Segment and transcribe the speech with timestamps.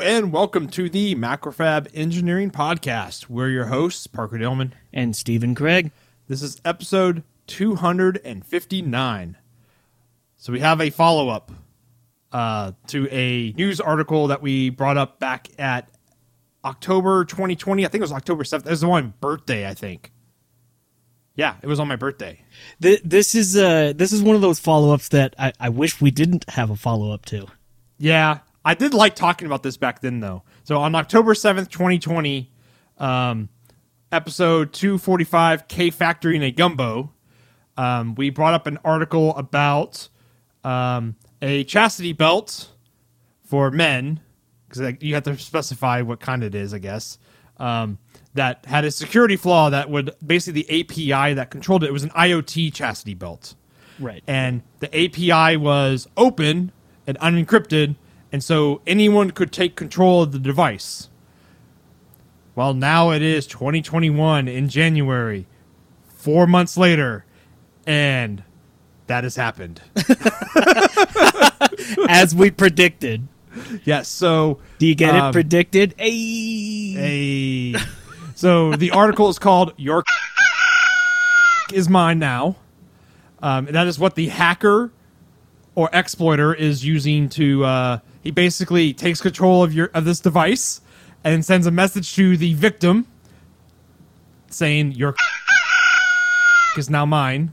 [0.00, 3.28] and welcome to the Macrofab Engineering Podcast.
[3.30, 4.72] We're your hosts, Parker Dillmann.
[4.92, 5.90] And Stephen Craig.
[6.28, 9.36] This is episode 259.
[10.36, 11.50] So we have a follow up
[12.30, 15.88] uh, to a news article that we brought up back at
[16.64, 17.84] October 2020.
[17.84, 18.66] I think it was October 7th.
[18.66, 20.12] It was my birthday, I think.
[21.34, 22.42] Yeah, it was on my birthday.
[22.82, 26.00] Th- this is uh this is one of those follow ups that I, I wish
[26.00, 27.46] we didn't have a follow up to.
[27.98, 30.42] Yeah, I did like talking about this back then, though.
[30.64, 32.50] So on October 7th, 2020,
[32.98, 33.48] um,
[34.10, 37.12] episode 245, K-factoring a Gumbo,
[37.76, 40.08] um, we brought up an article about
[40.64, 42.70] um, a chastity belt
[43.44, 44.18] for men,
[44.68, 47.18] because you have to specify what kind it is, I guess,
[47.58, 47.98] um,
[48.34, 52.02] that had a security flaw that would basically the API that controlled it, it was
[52.02, 53.54] an IoT chastity belt.
[54.00, 54.24] Right.
[54.26, 56.72] And the API was open
[57.06, 57.94] and unencrypted,
[58.32, 61.08] and so anyone could take control of the device.
[62.54, 65.46] Well, now it is 2021 in January,
[66.16, 67.24] four months later,
[67.86, 68.42] and
[69.08, 69.80] that has happened.
[72.08, 73.26] As we predicted.
[73.84, 74.08] yes.
[74.08, 75.94] So, Do you get Um, it predicted?
[75.98, 77.74] Hey.
[77.76, 77.80] a
[78.34, 80.02] so the article is called "Your
[81.72, 82.56] is mine now."
[83.42, 84.92] Um, and that is what the hacker
[85.74, 87.64] or exploiter is using to.
[87.64, 90.80] Uh, he basically takes control of your of this device
[91.22, 93.06] and sends a message to the victim
[94.50, 95.14] saying your
[96.76, 97.52] is now mine,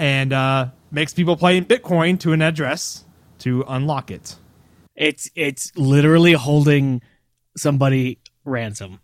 [0.00, 3.04] and uh, makes people play in Bitcoin to an address
[3.38, 4.34] to unlock it.
[4.96, 7.00] It's it's literally holding
[7.56, 8.98] somebody ransom.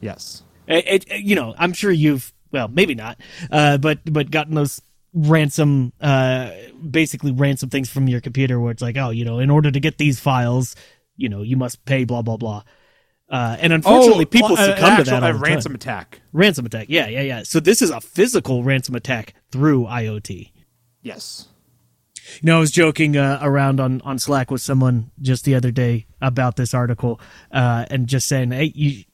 [0.00, 0.42] Yes.
[0.66, 3.18] It, it, you know, I'm sure you've well, maybe not,
[3.50, 6.50] uh, but but gotten those ransom, uh,
[6.90, 9.80] basically ransom things from your computer where it's like, oh, you know, in order to
[9.80, 10.74] get these files,
[11.16, 12.62] you know, you must pay blah blah blah.
[13.30, 15.76] Uh, and unfortunately, people Oh, an succumb to that all a ransom time.
[15.76, 16.22] attack.
[16.32, 17.42] Ransom attack, yeah, yeah, yeah.
[17.42, 20.50] So this is a physical ransom attack through IoT.
[21.02, 21.46] Yes.
[22.40, 25.70] You know, I was joking uh, around on, on Slack with someone just the other
[25.70, 27.20] day about this article,
[27.52, 29.04] uh, and just saying, "Hey, you,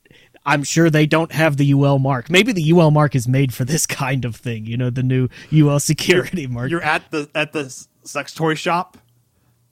[0.46, 2.28] I'm sure they don't have the UL mark.
[2.28, 4.66] Maybe the UL mark is made for this kind of thing.
[4.66, 6.70] You know, the new UL security mark.
[6.70, 8.98] you're at the at the sex toy shop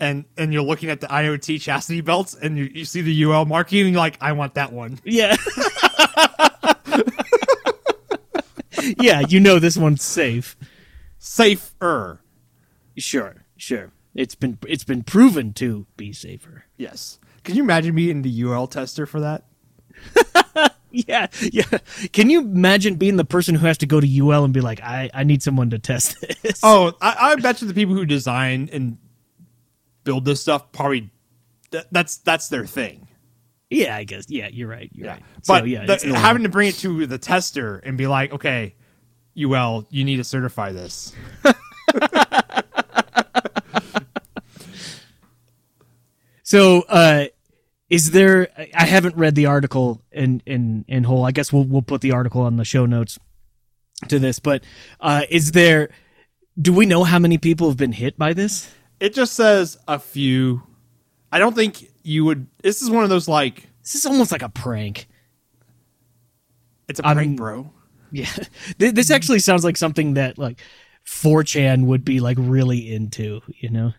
[0.01, 3.45] and and you're looking at the IoT chastity belts and you, you see the UL
[3.45, 4.99] marking and you're like, I want that one.
[5.05, 5.37] yeah,
[8.99, 9.21] yeah.
[9.29, 10.57] You know, this one's safe.
[11.19, 12.21] Safer.
[12.97, 13.93] Sure, sure.
[14.15, 16.65] It's been it's been proven to be safer.
[16.77, 17.19] Yes.
[17.45, 19.45] Can you imagine me in the UL tester for that?
[20.95, 21.65] Yeah, yeah.
[22.13, 24.79] Can you imagine being the person who has to go to UL and be like,
[24.83, 26.61] I, I need someone to test this?
[26.63, 28.99] Oh, I, I bet you the people who design and
[30.05, 31.09] build this stuff probably
[31.71, 33.09] that, that's that's their thing.
[33.71, 34.27] Yeah, I guess.
[34.29, 34.91] Yeah, you're right.
[34.93, 35.13] You're Yeah.
[35.13, 35.23] right.
[35.47, 38.75] But so, yeah, the- having to bring it to the tester and be like, okay,
[39.35, 41.15] UL, you need to certify this.
[46.43, 47.27] so, uh,
[47.93, 48.49] is there?
[48.75, 51.27] I haven't read the article in in in whole.
[51.27, 53.19] I guess we'll we'll put the article on the show notes
[54.09, 54.39] to this.
[54.39, 54.65] But
[54.99, 55.91] uh, is there?
[56.61, 58.73] Do we know how many people have been hit by this?
[58.99, 60.63] It just says a few.
[61.31, 62.47] I don't think you would.
[62.63, 65.07] This is one of those like This is almost like a prank.
[66.89, 67.71] it's a prank, mean- bro.
[68.11, 68.31] Yeah,
[68.79, 70.61] this actually sounds like something that like
[71.07, 73.43] 4chan would be like really into.
[73.49, 73.93] You know?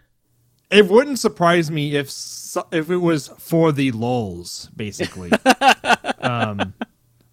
[0.73, 2.09] It wouldn't surprise me if
[2.71, 5.31] if it was for the lulls, basically.
[6.19, 6.73] um,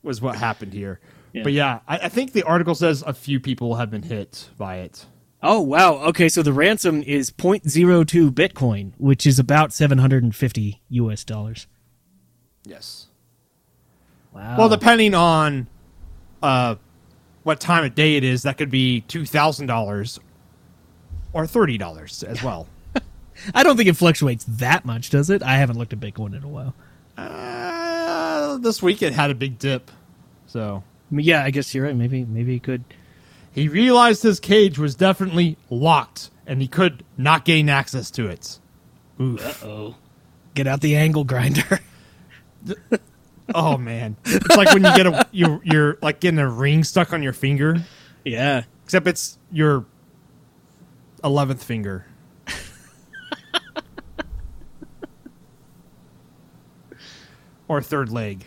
[0.03, 1.01] was what happened here.
[1.33, 1.43] Yeah.
[1.43, 4.77] But yeah, I, I think the article says a few people have been hit by
[4.79, 5.07] it.
[5.43, 5.95] Oh wow.
[6.07, 11.67] Okay, so the ransom is 0.02 Bitcoin, which is about 750 US dollars.
[12.65, 13.07] Yes.
[14.33, 14.59] Wow.
[14.59, 15.67] Well, depending on
[16.43, 16.77] uh,
[17.43, 20.21] what time of day it is, that could be two thousand dollars
[21.33, 22.69] or thirty dollars as well.
[23.55, 25.43] I don't think it fluctuates that much, does it?
[25.43, 26.75] I haven't looked at Bitcoin in a while.
[27.17, 29.91] Uh, this week it had a big dip,
[30.47, 31.97] so yeah, I guess you're right.
[31.97, 32.85] Maybe maybe it could.
[33.53, 38.59] he realized his cage was definitely locked and he could not gain access to it.
[39.21, 39.65] Oof.
[39.65, 39.97] Oh,
[40.55, 41.81] get out the angle grinder.
[43.55, 47.13] Oh man, it's like when you get a you you're like getting a ring stuck
[47.13, 47.83] on your finger,
[48.25, 48.63] yeah.
[48.85, 49.87] except it's your
[51.25, 52.07] eleventh finger.
[57.71, 58.45] Or third leg.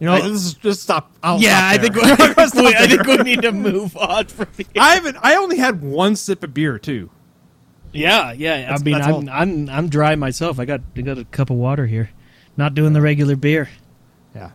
[0.00, 1.12] You know, I- this is just stop.
[1.22, 2.02] I'll Yeah, stop I think we,
[2.42, 4.66] I'm stop I think we need to move on from here.
[4.80, 5.16] I haven't.
[5.22, 7.08] I only had one sip of beer too.
[7.92, 8.54] Yeah, yeah.
[8.54, 9.28] I That's- mean, that's I'm.
[9.28, 10.58] I'm I'm dry myself.
[10.58, 12.10] I got I got a cup of water here.
[12.56, 13.68] Not doing the regular beer.
[14.34, 14.50] Yeah.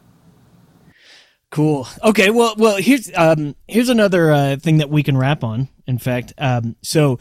[1.49, 1.87] Cool.
[2.03, 2.29] Okay.
[2.29, 2.75] Well, well.
[2.77, 5.69] Here's um here's another uh, thing that we can wrap on.
[5.87, 7.19] In fact, um, so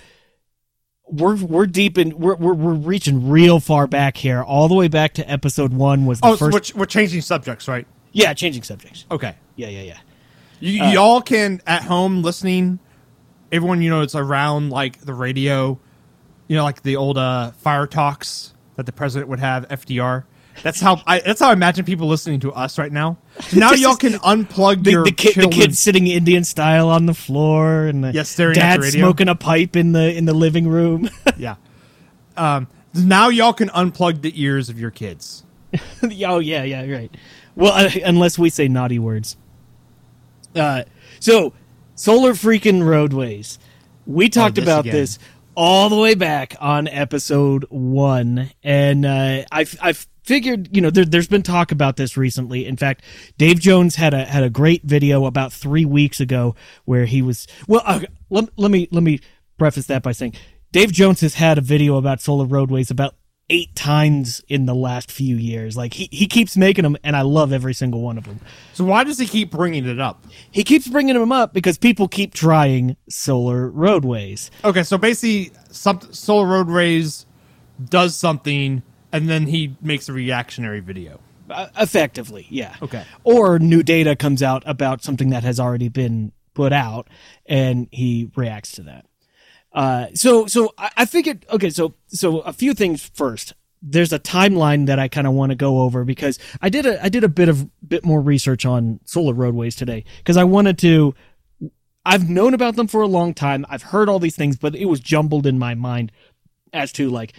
[1.08, 4.88] we're we're deep in we're, we're we're reaching real far back here, all the way
[4.88, 6.74] back to episode one was the Oh, so first.
[6.74, 7.86] we're, we're changing subjects, right?
[8.12, 9.04] yeah, changing subjects.
[9.10, 9.34] Okay.
[9.56, 9.98] Yeah, yeah, yeah.
[10.58, 12.78] You, Uh, y'all can at home listening.
[13.52, 15.78] Everyone you know it's around like the radio,
[16.48, 19.68] you know, like the old uh, fire talks that the president would have.
[19.68, 20.24] FDR.
[20.62, 21.20] That's how I.
[21.20, 23.18] That's how I imagine people listening to us right now.
[23.40, 27.06] So now y'all can unplug The, your the kid, the kid sitting Indian style on
[27.06, 30.68] the floor, and the Yeah, staring dad smoking a pipe in the in the living
[30.68, 31.10] room.
[31.38, 31.56] Yeah.
[32.36, 35.44] Um, now y'all can unplug the ears of your kids.
[36.24, 37.14] oh yeah, yeah, right.
[37.54, 39.36] Well, uh, unless we say naughty words.
[40.54, 40.84] Uh,
[41.20, 41.52] so
[41.94, 43.58] solar freaking roadways.
[44.06, 44.94] We talked this about again.
[44.94, 45.18] this
[45.54, 49.94] all the way back on episode one, and uh, I I
[50.26, 52.66] figured you know there, there's been talk about this recently.
[52.66, 53.02] In fact,
[53.38, 57.46] Dave Jones had a had a great video about three weeks ago where he was
[57.66, 57.82] well.
[57.84, 59.20] Uh, let, let me let me
[59.58, 60.34] preface that by saying
[60.72, 63.14] Dave Jones has had a video about solar roadways about
[63.48, 65.76] eight times in the last few years.
[65.76, 68.40] Like he, he keeps making them, and I love every single one of them.
[68.72, 70.26] So why does he keep bringing it up?
[70.50, 74.50] He keeps bringing them up because people keep trying solar roadways.
[74.64, 77.26] Okay, so basically, some Solar roadways
[77.88, 78.82] does something,
[79.12, 81.20] and then he makes a reactionary video.
[81.48, 82.74] Uh, effectively, yeah.
[82.82, 83.04] Okay.
[83.24, 87.08] Or new data comes out about something that has already been put out,
[87.46, 89.06] and he reacts to that.
[89.72, 91.46] Uh, so, so I, I figured.
[91.50, 93.52] Okay, so so a few things first.
[93.82, 97.02] There's a timeline that I kind of want to go over because I did a
[97.04, 100.78] I did a bit of bit more research on solar roadways today because I wanted
[100.78, 101.14] to.
[102.04, 103.66] I've known about them for a long time.
[103.68, 106.10] I've heard all these things, but it was jumbled in my mind
[106.72, 107.34] as to like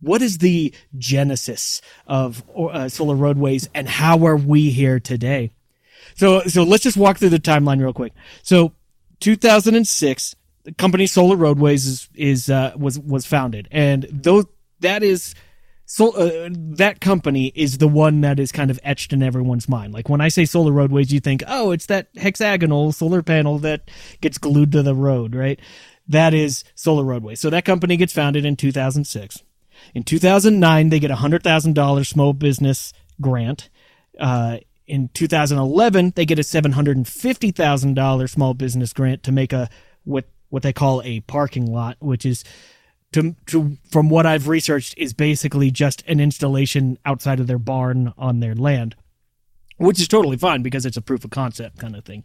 [0.00, 5.50] what is the genesis of uh, solar roadways and how are we here today
[6.14, 8.12] so so let's just walk through the timeline real quick
[8.42, 8.72] so
[9.20, 14.44] 2006 the company solar roadways is, is uh, was was founded and though
[14.80, 15.34] that is
[15.90, 19.94] so uh, that company is the one that is kind of etched in everyone's mind.
[19.94, 23.90] Like when I say solar roadways, you think, oh, it's that hexagonal solar panel that
[24.20, 25.58] gets glued to the road, right?
[26.06, 27.40] That is solar roadways.
[27.40, 29.42] So that company gets founded in 2006.
[29.94, 33.68] In 2009, they get a hundred thousand dollars small business grant.
[34.18, 39.22] Uh, in 2011, they get a seven hundred and fifty thousand dollars small business grant
[39.24, 39.68] to make a
[40.04, 42.44] what what they call a parking lot, which is
[43.12, 48.12] to, to from what I've researched is basically just an installation outside of their barn
[48.18, 48.96] on their land,
[49.76, 52.24] which is totally fine because it's a proof of concept kind of thing.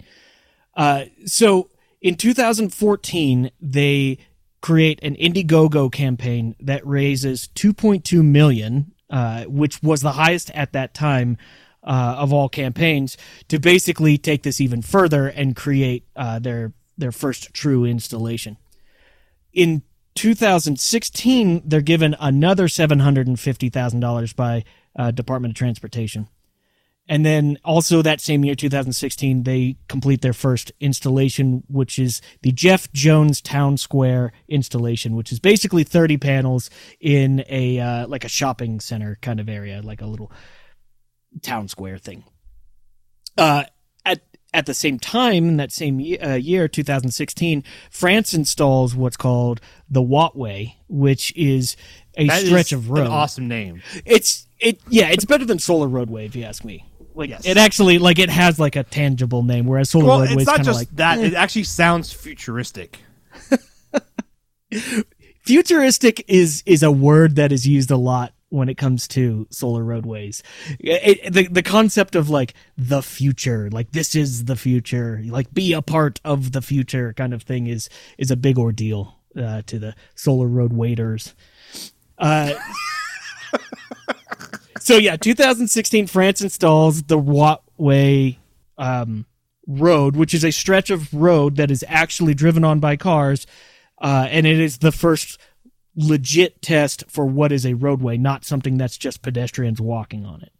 [0.76, 1.70] Uh, so
[2.02, 4.18] in 2014, they
[4.64, 10.94] create an Indiegogo campaign that raises 2.2 million, uh, which was the highest at that
[10.94, 11.38] time
[11.84, 13.18] uh, of all campaigns,
[13.50, 18.56] to basically take this even further and create uh, their their first true installation.
[19.52, 19.82] In
[20.16, 24.64] 2016, they're given another $750,000 by
[24.96, 26.30] uh, Department of Transportation.
[27.08, 32.52] And then also that same year, 2016, they complete their first installation, which is the
[32.54, 36.70] Jeff Jones Town Square installation, which is basically 30 panels
[37.02, 40.32] in a uh, like a shopping center kind of area, like a little
[41.42, 42.24] town square thing.
[43.38, 43.64] Uh,
[44.06, 44.22] at
[44.54, 50.02] at the same time, in that same uh, year, 2016, France installs what's called the
[50.02, 51.76] Wattway, which is
[52.16, 53.08] a That is stretch of road.
[53.08, 53.82] An awesome name.
[54.06, 56.86] It's it yeah, it's better than Solar Roadway if you ask me.
[57.16, 57.46] Like Yes.
[57.46, 60.58] it actually like it has like a tangible name, whereas Solar Well, Roadway it's not
[60.58, 61.20] kind of just like that.
[61.20, 63.00] It actually sounds futuristic.
[65.44, 69.84] futuristic is is a word that is used a lot when it comes to solar
[69.84, 70.44] roadways.
[70.80, 75.54] It, it- the the concept of like the future, like this is the future, like
[75.54, 79.62] be a part of the future kind of thing is is a big ordeal uh,
[79.68, 81.34] to the solar road waiters.
[82.18, 82.54] Uh,
[84.84, 88.36] so yeah, 2016, France installs the Wattway
[88.78, 89.26] um,
[89.66, 93.48] road, which is a stretch of road that is actually driven on by cars,
[94.02, 95.40] uh, and it is the first
[95.96, 100.52] legit test for what is a roadway, not something that's just pedestrians walking on it.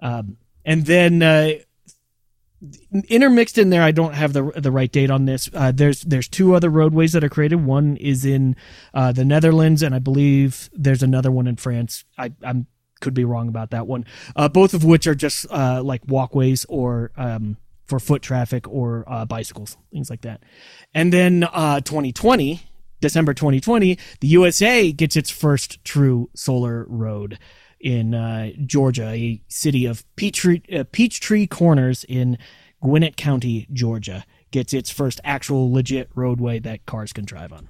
[0.00, 1.50] Um, and then uh,
[3.10, 5.50] intermixed in there, I don't have the the right date on this.
[5.52, 7.66] Uh, there's there's two other roadways that are created.
[7.66, 8.56] One is in
[8.94, 12.06] uh, the Netherlands, and I believe there's another one in France.
[12.16, 12.66] I I'm
[13.04, 14.04] could be wrong about that one.
[14.34, 17.56] Uh, both of which are just uh, like walkways or um,
[17.86, 20.42] for foot traffic or uh, bicycles, things like that.
[20.92, 22.62] And then uh, 2020,
[23.00, 27.38] December 2020, the USA gets its first true solar road
[27.78, 32.38] in uh, Georgia, a city of Peachtree, uh, Peachtree Corners in
[32.82, 37.68] Gwinnett County, Georgia, gets its first actual legit roadway that cars can drive on.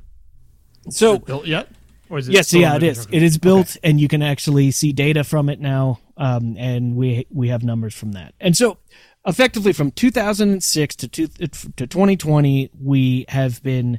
[0.91, 1.69] So built yet?
[2.15, 3.09] Or is it Yes, yeah, it is.
[3.11, 7.27] It is built, and you can actually see data from it now, um, and we
[7.29, 8.35] we have numbers from that.
[8.39, 8.79] And so,
[9.27, 13.99] effectively, from 2006 to two, to 2020, we have been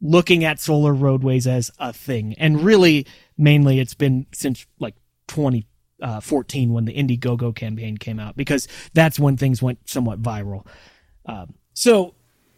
[0.00, 3.06] looking at solar roadways as a thing, and really,
[3.38, 4.96] mainly, it's been since like
[5.28, 10.66] 2014 when the Indiegogo campaign came out, because that's when things went somewhat viral.
[11.26, 12.16] Um, so.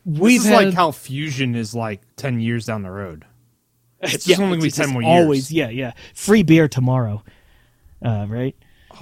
[0.09, 3.25] We've This is had, like how fusion is like ten years down the road.
[4.01, 5.93] It's yeah, only it's 10 just more Always, yeah, yeah.
[6.15, 7.23] Free beer tomorrow,
[8.05, 8.55] uh, right?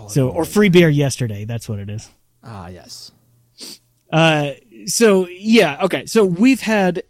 [0.09, 1.45] so, or free beer yesterday.
[1.45, 2.11] That's what it is.
[2.43, 3.13] Ah, yes.
[4.11, 4.53] Uh,
[4.87, 6.07] so yeah, okay.
[6.07, 7.03] So we've had,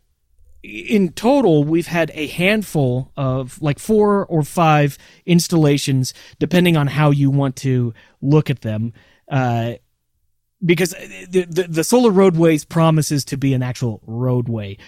[0.62, 7.10] in total, we've had a handful of like four or five installations, depending on how
[7.10, 8.92] you want to look at them.
[9.28, 9.74] Uh,
[10.64, 10.90] because
[11.28, 14.78] the, the the solar roadways promises to be an actual roadway.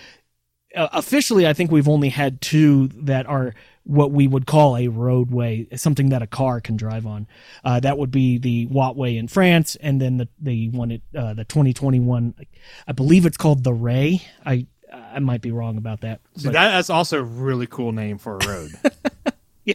[0.76, 3.54] Uh, officially, I think we've only had two that are
[3.85, 7.26] what we would call a roadway, something that a car can drive on.
[7.64, 11.35] Uh, that would be the Wattway in France, and then the the one at uh,
[11.35, 12.35] the 2021,
[12.87, 14.23] I believe it's called the Ray.
[14.45, 16.21] I I might be wrong about that.
[16.37, 18.71] See, but- that, that's also a really cool name for a road.
[19.64, 19.75] Yeah.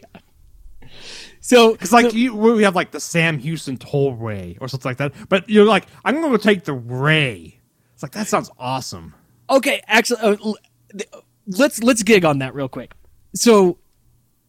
[1.41, 5.11] So Because like you, we have like the Sam Houston Tollway or something like that.
[5.27, 7.59] But you're like, I'm going to take the Ray.
[7.93, 9.13] It's like that sounds awesome.
[9.49, 10.53] Okay, actually, uh,
[11.47, 12.93] let's let's gig on that real quick.
[13.33, 13.77] So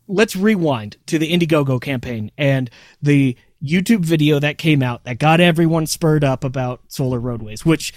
[0.08, 2.70] let's rewind to the Indiegogo campaign and
[3.00, 7.64] the YouTube video that came out that got everyone spurred up about solar roadways.
[7.64, 7.94] Which,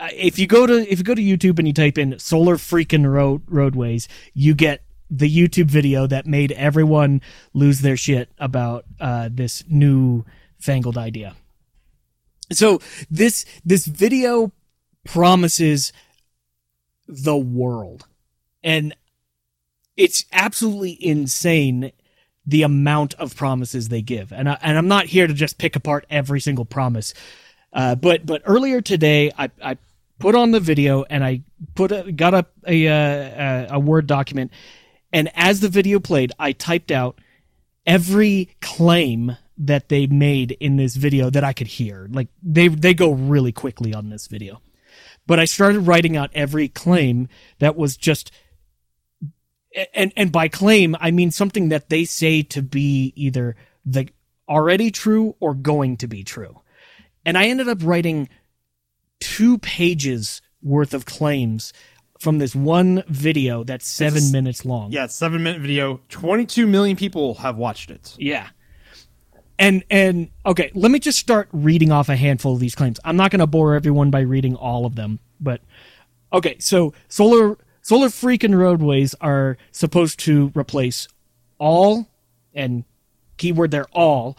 [0.00, 2.56] uh, if you go to if you go to YouTube and you type in solar
[2.56, 7.20] freaking road roadways, you get the YouTube video that made everyone
[7.52, 10.24] lose their shit about uh, this new
[10.58, 11.34] fangled idea.
[12.50, 14.52] So this this video
[15.04, 15.92] promises
[17.12, 18.06] the world.
[18.62, 18.94] And
[19.96, 21.92] it's absolutely insane
[22.46, 24.32] the amount of promises they give.
[24.32, 27.14] And I, and I'm not here to just pick apart every single promise.
[27.72, 29.78] Uh, but but earlier today I, I
[30.18, 31.42] put on the video and I
[31.74, 34.52] put a, got up a, uh, a a word document
[35.10, 37.18] and as the video played I typed out
[37.86, 42.08] every claim that they made in this video that I could hear.
[42.10, 44.60] Like they they go really quickly on this video.
[45.26, 48.30] But I started writing out every claim that was just
[49.94, 54.08] and and by claim I mean something that they say to be either the
[54.48, 56.60] already true or going to be true.
[57.24, 58.28] And I ended up writing
[59.20, 61.72] two pages worth of claims
[62.18, 64.92] from this one video that's seven It's- minutes long.
[64.92, 66.00] Yeah, seven minute video.
[66.08, 68.14] 22 million people have watched it.
[68.18, 68.48] Yeah.
[69.62, 72.98] And and okay, let me just start reading off a handful of these claims.
[73.04, 75.60] I'm not going to bore everyone by reading all of them, but
[76.32, 81.06] okay, so solar solar freaking roadways are supposed to replace
[81.58, 82.08] all
[82.52, 82.82] and
[83.36, 84.36] keyword they're all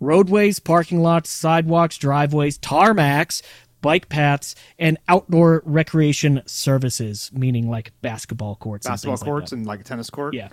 [0.00, 3.42] roadways, parking lots, sidewalks, driveways, tarmacs,
[3.82, 9.56] bike paths, and outdoor recreation services, meaning like basketball courts, Basketball and like courts that.
[9.56, 10.32] and like a tennis court.
[10.32, 10.48] Yeah.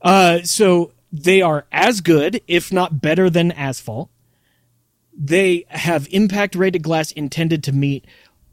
[0.00, 4.10] Uh, so they are as good, if not better than asphalt.
[5.16, 8.04] They have impact rated glass intended to meet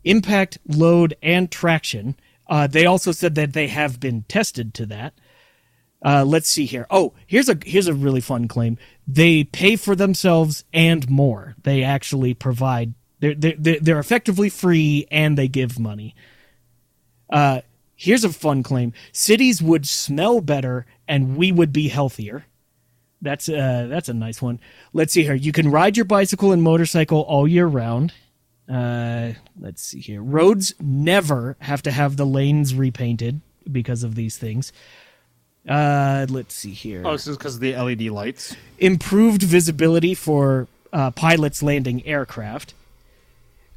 [0.03, 2.15] impact, load, and traction.
[2.47, 5.13] Uh, they also said that they have been tested to that.
[6.05, 6.85] Uh, let's see here.
[6.91, 8.77] Oh, here's a here's a really fun claim.
[9.07, 11.55] They pay for themselves and more.
[11.63, 12.93] They actually provide.
[13.19, 16.15] They're they're they're effectively free and they give money.
[17.29, 17.61] Uh,
[17.95, 22.45] here's a fun claim: cities would smell better and we would be healthier.
[23.21, 24.59] That's uh that's a nice one.
[24.93, 25.35] Let's see here.
[25.35, 28.13] You can ride your bicycle and motorcycle all year round.
[28.71, 30.21] Uh, let's see here.
[30.21, 34.71] Roads never have to have the lanes repainted because of these things.
[35.67, 37.03] Uh, let's see here.
[37.05, 38.55] Oh, this is because of the LED lights.
[38.79, 42.73] Improved visibility for uh, pilots landing aircraft.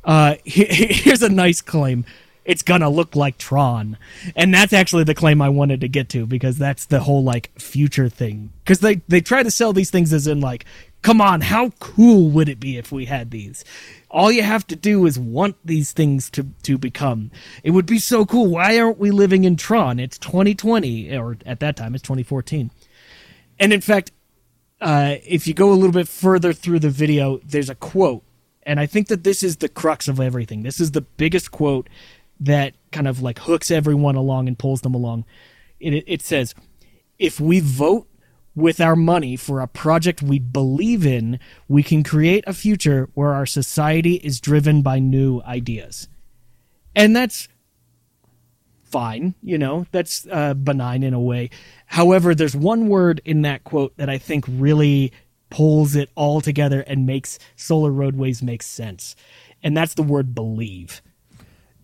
[0.04, 2.04] Uh, here's a nice claim.
[2.44, 3.96] It's gonna look like Tron,
[4.36, 7.50] and that's actually the claim I wanted to get to because that's the whole like
[7.58, 8.52] future thing.
[8.62, 10.66] Because they they try to sell these things as in like,
[11.00, 13.64] come on, how cool would it be if we had these?
[14.10, 17.30] All you have to do is want these things to to become.
[17.62, 18.46] It would be so cool.
[18.46, 19.98] Why aren't we living in Tron?
[19.98, 22.70] It's 2020, or at that time it's 2014.
[23.58, 24.12] And in fact,
[24.80, 28.22] uh, if you go a little bit further through the video, there's a quote,
[28.64, 30.62] and I think that this is the crux of everything.
[30.62, 31.88] This is the biggest quote
[32.44, 35.24] that kind of like hooks everyone along and pulls them along.
[35.80, 36.54] it, it says,
[37.18, 38.08] if we vote
[38.54, 43.32] with our money for a project we believe in, we can create a future where
[43.32, 46.08] our society is driven by new ideas.
[46.94, 47.48] And that's
[48.84, 51.50] fine, you know, that's uh, benign in a way.
[51.86, 55.12] However, there's one word in that quote that I think really
[55.50, 59.16] pulls it all together and makes solar roadways make sense.
[59.64, 61.02] And that's the word believe.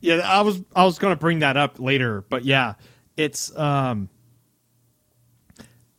[0.00, 2.74] Yeah, I was I was going to bring that up later, but yeah,
[3.16, 4.08] it's um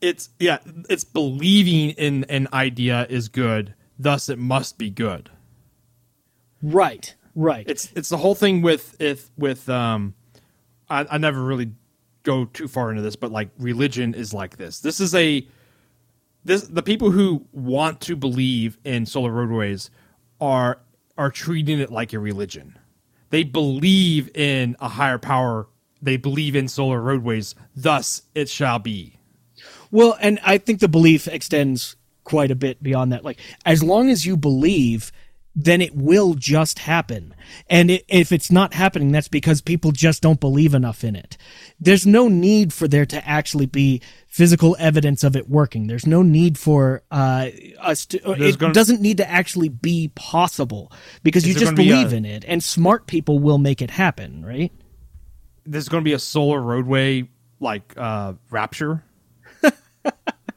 [0.01, 0.57] it's yeah,
[0.89, 5.29] it's believing in an idea is good, thus it must be good.
[6.63, 7.15] Right.
[7.35, 7.67] Right.
[7.69, 10.15] It's it's the whole thing with if with um
[10.89, 11.71] I, I never really
[12.23, 14.79] go too far into this, but like religion is like this.
[14.79, 15.47] This is a
[16.43, 19.91] this the people who want to believe in solar roadways
[20.39, 20.79] are
[21.17, 22.77] are treating it like a religion.
[23.31, 25.67] They believe in a higher power.
[26.01, 27.55] They believe in solar roadways.
[27.75, 29.17] Thus, it shall be.
[29.89, 33.25] Well, and I think the belief extends quite a bit beyond that.
[33.25, 35.11] Like, as long as you believe,
[35.55, 37.35] then it will just happen.
[37.69, 41.37] And it, if it's not happening, that's because people just don't believe enough in it.
[41.79, 45.87] There's no need for there to actually be physical evidence of it working.
[45.87, 47.49] There's no need for uh,
[47.81, 48.19] us to.
[48.19, 50.91] There's it gonna- doesn't need to actually be possible
[51.23, 54.71] because you just believe a- in it, and smart people will make it happen, right?
[55.65, 57.27] There's going to be a solar roadway
[57.59, 59.03] like uh rapture.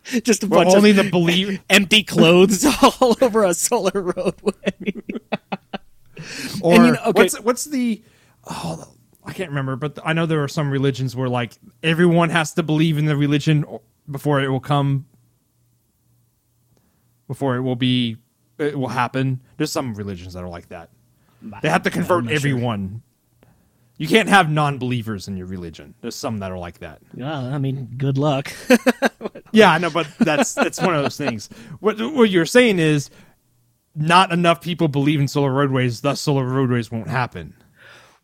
[0.22, 4.52] Just a Where bunch only of the believe empty clothes all over a solar roadway.
[6.62, 7.22] or And you know- okay.
[7.22, 8.02] what's what's the
[8.46, 8.88] oh
[9.24, 12.62] I can't remember, but I know there are some religions where like everyone has to
[12.62, 13.64] believe in the religion
[14.10, 15.06] before it will come
[17.26, 18.18] before it will be
[18.58, 19.40] it will happen.
[19.56, 20.90] There's some religions that are like that.
[21.62, 22.36] They have to convert not sure.
[22.36, 23.02] everyone.
[23.96, 25.94] You can't have non-believers in your religion.
[26.00, 27.00] There's some that are like that.
[27.14, 28.52] Well, I mean, good luck.
[29.54, 31.48] Yeah, I know, but that's that's one of those things.
[31.78, 33.08] What what you're saying is
[33.94, 37.54] not enough people believe in solar roadways, thus solar roadways won't happen.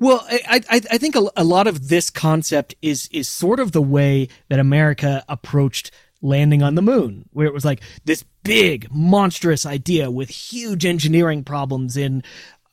[0.01, 3.71] Well, I, I, I think a, a lot of this concept is is sort of
[3.71, 8.89] the way that America approached landing on the moon, where it was like this big,
[8.91, 12.25] monstrous idea with huge engineering problems in.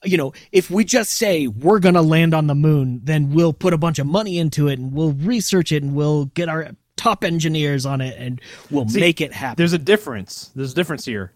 [0.04, 3.74] You know, if we just say we're gonna land on the moon, then we'll put
[3.74, 7.24] a bunch of money into it and we'll research it and we'll get our top
[7.24, 9.56] engineers on it and we'll make it happen.
[9.58, 10.52] There's a difference.
[10.56, 11.32] There's a difference here.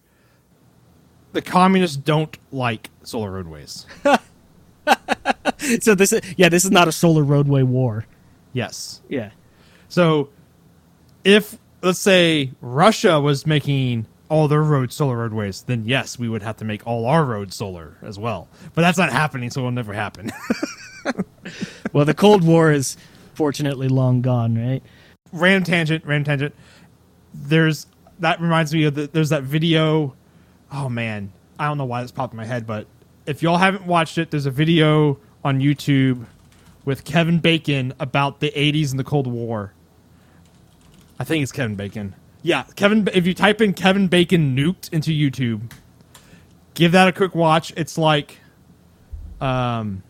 [1.33, 3.85] The communists don't like solar roadways.
[5.81, 8.05] So this is yeah, this is not a solar roadway war.
[8.53, 9.01] Yes.
[9.07, 9.31] Yeah.
[9.89, 10.29] So
[11.23, 16.41] if let's say Russia was making all their roads solar roadways, then yes, we would
[16.41, 18.47] have to make all our roads solar as well.
[18.73, 20.31] But that's not happening, so it'll never happen.
[21.93, 22.95] Well, the Cold War is
[23.33, 24.81] fortunately long gone, right?
[25.33, 26.55] random tangent, random tangent.
[27.33, 27.87] There's
[28.19, 30.15] that reminds me of the, there's that video.
[30.71, 32.87] Oh man, I don't know why this popped in my head, but
[33.25, 36.25] if y'all haven't watched it, there's a video on YouTube
[36.85, 39.73] with Kevin Bacon about the 80s and the Cold War.
[41.19, 42.15] I think it's Kevin Bacon.
[42.43, 43.07] Yeah, Kevin.
[43.13, 45.71] If you type in Kevin Bacon nuked into YouTube,
[46.73, 47.71] give that a quick watch.
[47.77, 48.39] It's like,
[49.39, 50.01] um,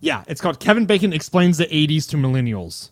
[0.00, 2.90] yeah, it's called Kevin Bacon explains the 80s to millennials.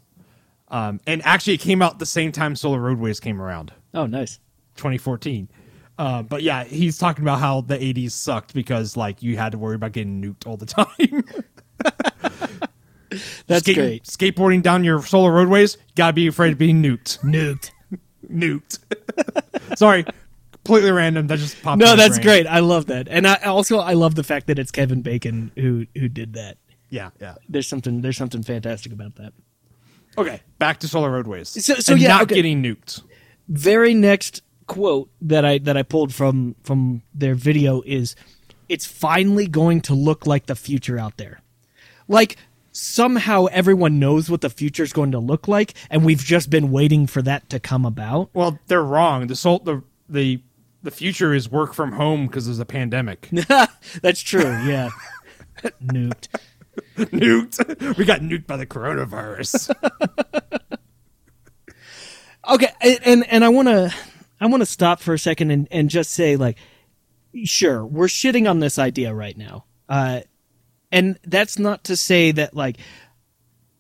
[0.69, 4.41] Um, and actually, it came out the same time Solar Roadways came around, Oh, nice.
[4.77, 5.49] 2014.
[5.99, 9.59] Uh, but yeah, he's talking about how the 80s sucked because like you had to
[9.59, 11.25] worry about getting nuked all the time.
[13.47, 14.05] That's Skate- great.
[14.05, 17.21] Skateboarding down your solar roadways, you gotta be afraid of being nuked.
[17.21, 17.71] Nuked.
[18.31, 18.79] Nuked.
[19.79, 20.05] Sorry,
[20.53, 21.27] completely random.
[21.27, 21.81] That just popped.
[21.81, 22.27] No, that's brain.
[22.27, 22.47] great.
[22.47, 25.87] I love that, and I also I love the fact that it's Kevin Bacon who
[25.97, 26.59] who did that.
[26.91, 27.35] Yeah, yeah.
[27.49, 29.33] There's something there's something fantastic about that.
[30.19, 31.49] Okay, back to solar roadways.
[31.49, 32.37] So- so and yeah, not okay.
[32.37, 33.03] getting nuked.
[33.49, 38.17] Very next quote that I that I pulled from from their video is,
[38.69, 41.41] "It's finally going to look like the future out there."
[42.09, 42.37] Like
[42.77, 46.71] somehow everyone knows what the future is going to look like, and we've just been
[46.71, 48.31] waiting for that to come about.
[48.35, 49.27] Well, they're wrong.
[49.27, 50.43] The sol- the the
[50.83, 53.29] the future is work from home because there's a pandemic.
[54.03, 54.43] That's true.
[54.43, 54.91] Yeah.
[55.83, 56.29] Nuked.
[56.97, 57.97] nuked.
[57.97, 59.75] We got nuked by the coronavirus.
[62.49, 63.93] Okay, and and, and I want to
[64.41, 66.59] I want to stop for a second and and just say like
[67.45, 69.65] sure, we're shitting on this idea right now.
[69.89, 70.21] Uh
[70.97, 72.77] and that's not to say that like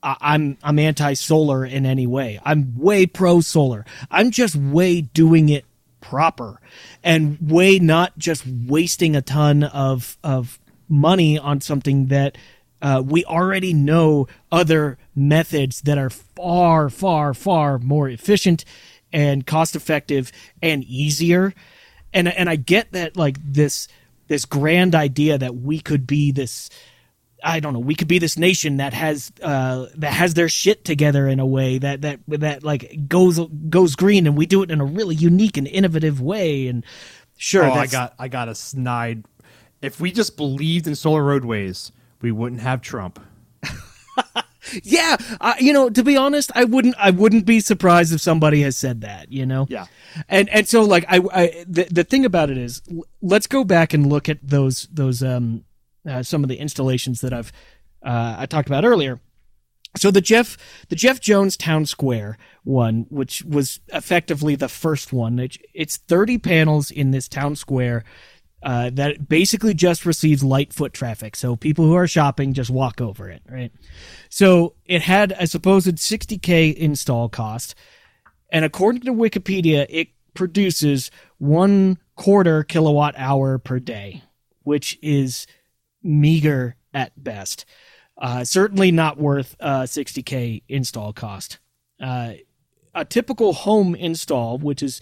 [0.02, 2.38] I'm I'm anti-solar in any way.
[2.44, 3.84] I'm way pro solar.
[4.10, 5.64] I'm just way doing it
[6.00, 6.60] proper
[7.02, 12.36] and way not just wasting a ton of of money on something that
[12.82, 18.64] Uh, we already know other methods that are far, far, far more efficient
[19.10, 20.30] and cost effective
[20.62, 21.54] and easier.
[22.12, 23.88] And and I get that like this
[24.28, 26.70] this grand idea that we could be this
[27.46, 27.78] I don't know.
[27.78, 31.46] We could be this nation that has uh, that has their shit together in a
[31.46, 35.14] way that that that like goes goes green, and we do it in a really
[35.14, 36.66] unique and innovative way.
[36.66, 36.84] And
[37.36, 39.24] sure, oh, I got I got a snide.
[39.80, 43.20] If we just believed in solar roadways, we wouldn't have Trump.
[44.82, 48.62] yeah, uh, you know, to be honest, I wouldn't I wouldn't be surprised if somebody
[48.62, 49.30] has said that.
[49.30, 49.66] You know.
[49.70, 49.86] Yeah.
[50.28, 52.82] And and so like I, I the the thing about it is,
[53.22, 55.64] let's go back and look at those those um
[56.08, 57.52] uh, some of the installations that I've
[58.04, 59.20] uh, I talked about earlier.
[59.96, 60.56] So the Jeff
[60.88, 66.90] the Jeff Jones Town Square one, which was effectively the first one, it's 30 panels
[66.90, 68.04] in this town square
[68.62, 71.36] uh, that basically just receives light foot traffic.
[71.36, 73.72] So people who are shopping just walk over it, right?
[74.28, 77.74] So it had a supposed 60k install cost,
[78.50, 84.22] and according to Wikipedia, it produces one quarter kilowatt hour per day,
[84.64, 85.46] which is
[86.06, 87.64] meager at best.
[88.18, 91.58] Uh, certainly not worth uh, 60k install cost.
[92.00, 92.32] Uh,
[92.94, 95.00] a typical home install, which is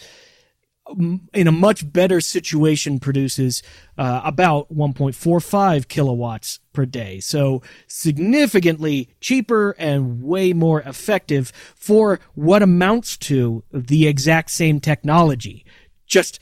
[1.32, 3.62] in a much better situation, produces
[3.96, 7.20] uh, about 1.45 kilowatts per day.
[7.20, 15.64] So significantly cheaper and way more effective for what amounts to the exact same technology.
[16.06, 16.38] Just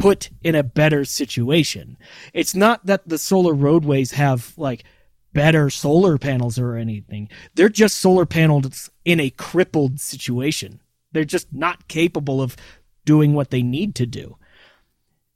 [0.00, 1.96] put in a better situation.
[2.32, 4.84] It's not that the solar roadways have like
[5.32, 7.28] better solar panels or anything.
[7.54, 10.80] They're just solar panels in a crippled situation.
[11.12, 12.56] They're just not capable of
[13.04, 14.36] doing what they need to do.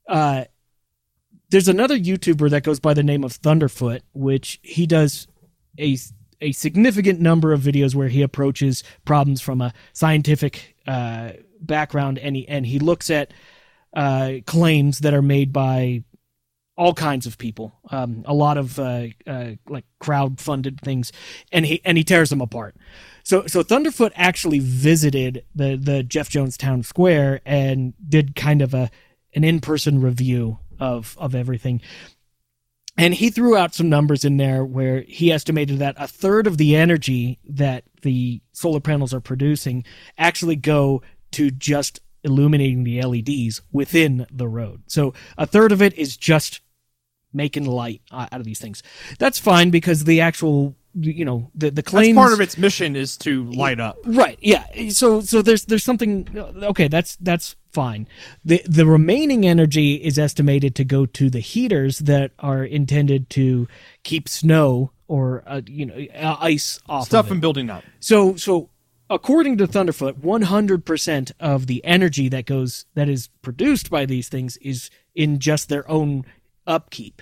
[0.07, 0.45] Uh,
[1.49, 5.27] there's another YouTuber that goes by the name of Thunderfoot, which he does
[5.79, 5.97] a
[6.41, 12.35] a significant number of videos where he approaches problems from a scientific uh, background, and
[12.35, 13.31] he and he looks at
[13.95, 16.03] uh, claims that are made by
[16.77, 21.11] all kinds of people, um, a lot of uh, uh, like crowd funded things,
[21.51, 22.75] and he and he tears them apart.
[23.23, 28.73] So so Thunderfoot actually visited the the Jeff Jones Town Square and did kind of
[28.73, 28.91] a
[29.33, 31.81] an in person review of of everything.
[32.97, 36.57] And he threw out some numbers in there where he estimated that a third of
[36.57, 39.83] the energy that the solar panels are producing
[40.17, 44.83] actually go to just illuminating the LEDs within the road.
[44.87, 46.61] So a third of it is just
[47.33, 48.81] making light uh, out of these things.
[49.19, 52.95] That's fine because the actual you know the the claims that's part of its mission
[52.95, 53.97] is to light up.
[54.05, 54.65] Right yeah.
[54.89, 58.07] So so there's there's something uh, okay that's that's fine.
[58.45, 63.67] The the remaining energy is estimated to go to the heaters that are intended to
[64.03, 67.83] keep snow or uh, you know uh, ice off stuff of and building up.
[67.99, 68.69] So so
[69.09, 74.57] according to Thunderfoot, 100% of the energy that goes that is produced by these things
[74.57, 76.25] is in just their own
[76.67, 77.21] upkeep.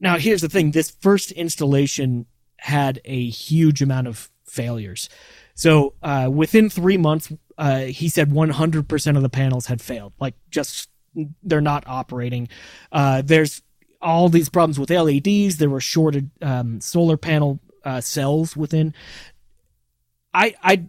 [0.00, 2.26] Now, here's the thing: this first installation
[2.58, 5.08] had a huge amount of failures.
[5.54, 10.12] So uh, within three months, uh, he said 100% of the panels had failed.
[10.18, 10.88] Like, just
[11.42, 12.48] they're not operating.
[12.90, 13.62] Uh, there's
[14.02, 15.58] all these problems with LEDs.
[15.58, 18.94] There were shorted um, solar panel uh, cells within.
[20.34, 20.88] I I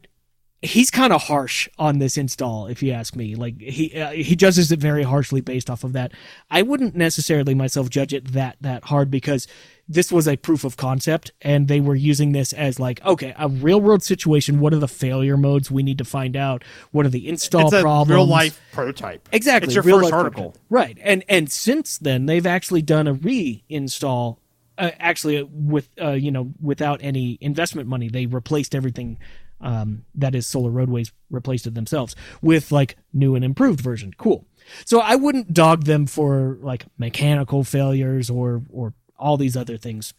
[0.65, 3.36] he's kind of harsh on this install if you ask me.
[3.36, 6.12] Like he uh, he judges it very harshly based off of that.
[6.49, 9.47] I wouldn't necessarily myself judge it that that hard because
[9.88, 13.47] this was a proof of concept and they were using this as like okay a
[13.47, 14.60] real world situation.
[14.60, 16.63] What are the failure modes we need to find out?
[16.91, 18.12] What are the install it's a problems?
[18.15, 19.29] real life prototype.
[19.31, 20.51] Exactly it's your first article.
[20.51, 20.62] prototype.
[20.69, 24.38] right and and since then they've actually done a reinstall
[24.77, 29.17] uh, actually with uh, you know without any investment money they replaced everything
[29.61, 34.13] um, that is solar roadways replaced it themselves with like new and improved version.
[34.17, 34.45] Cool.
[34.85, 40.13] So i wouldn't dog them for like mechanical failures or or all these other things.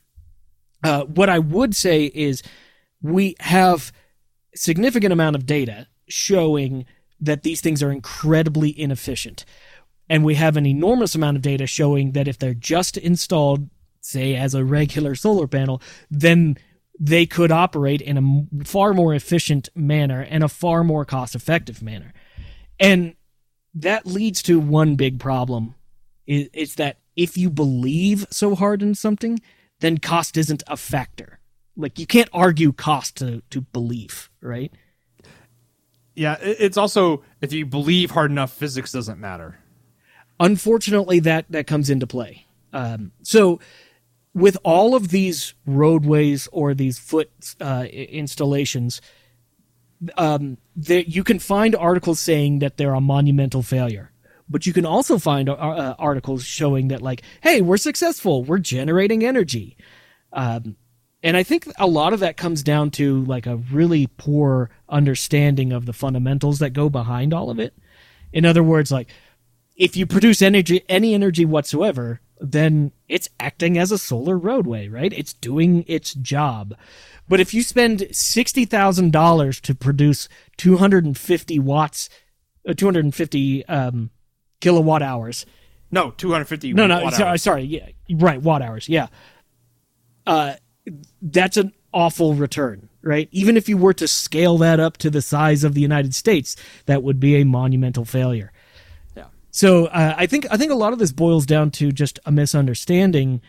[0.83, 2.43] Uh, what i would say is
[3.03, 3.93] we have
[4.55, 6.87] significant amount of data showing
[7.21, 9.45] that these things are incredibly inefficient.
[10.09, 13.69] And we have an enormous amount of data showing that if they're just installed
[14.01, 15.81] say as a regular solar panel
[16.11, 16.57] then
[16.99, 21.83] they could operate in a far more efficient manner and a far more cost effective
[21.83, 22.13] manner.
[22.81, 23.15] And
[23.75, 25.75] that leads to one big problem
[26.27, 29.41] is, is that if you believe so hard in something,
[29.81, 31.41] then cost isn't a factor.
[31.77, 34.73] Like you can't argue cost to, to belief, right?
[36.15, 39.59] Yeah, it's also if you believe hard enough, physics doesn't matter.
[40.41, 42.47] Unfortunately, that that comes into play.
[42.73, 43.61] Um, so
[44.37, 49.01] with all of these roadways or these foot uh, installations,
[50.19, 54.13] um, you can find articles saying that they're a monumental failure.
[54.47, 58.59] But you can also find uh, uh, articles showing that, like, hey, we're successful, we're
[58.59, 59.79] generating energy.
[60.35, 60.77] Um,
[61.23, 65.73] and I think a lot of that comes down to like a really poor understanding
[65.73, 67.73] of the fundamentals that go behind all of it.
[68.35, 69.09] In other words, like
[69.77, 75.13] if you produce energy, any energy whatsoever, then it's acting as a solar roadway, right?
[75.13, 76.75] It's doing its job.
[77.29, 82.09] But if you spend $60,000 to produce 250 watts,
[82.69, 84.11] uh, 250 um,
[84.61, 85.47] kilowatt hours.
[85.91, 87.63] No, 250 No, no, sorry, sorry.
[87.63, 88.89] Yeah, right, watt hours.
[88.89, 89.07] Yeah.
[90.27, 90.55] Uh,
[91.23, 93.29] that's an awful return, right?
[93.33, 96.57] Even if you were to scale that up to the size of the United States,
[96.87, 98.53] that would be a monumental failure.
[99.57, 102.31] So uh, I think I think a lot of this boils down to just a
[102.31, 103.41] misunderstanding,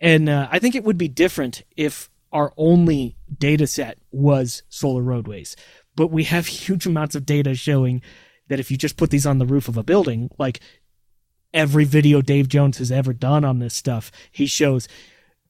[0.00, 5.02] and uh, I think it would be different if our only data set was solar
[5.02, 5.54] roadways.
[5.94, 8.00] But we have huge amounts of data showing
[8.48, 10.60] that if you just put these on the roof of a building, like
[11.52, 14.88] every video Dave Jones has ever done on this stuff, he shows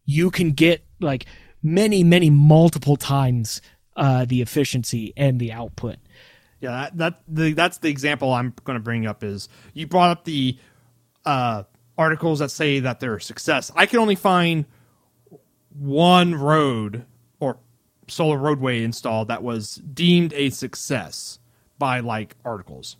[0.04, 1.24] you can get like
[1.62, 3.62] many, many multiple times
[3.94, 5.98] uh, the efficiency and the output.
[6.60, 9.22] Yeah, that, that the, that's the example I'm going to bring up.
[9.22, 10.58] Is you brought up the
[11.24, 11.64] uh,
[11.96, 13.70] articles that say that they're a success.
[13.76, 14.64] I can only find
[15.70, 17.04] one road
[17.38, 17.58] or
[18.08, 21.38] solar roadway installed that was deemed a success
[21.78, 22.96] by like articles,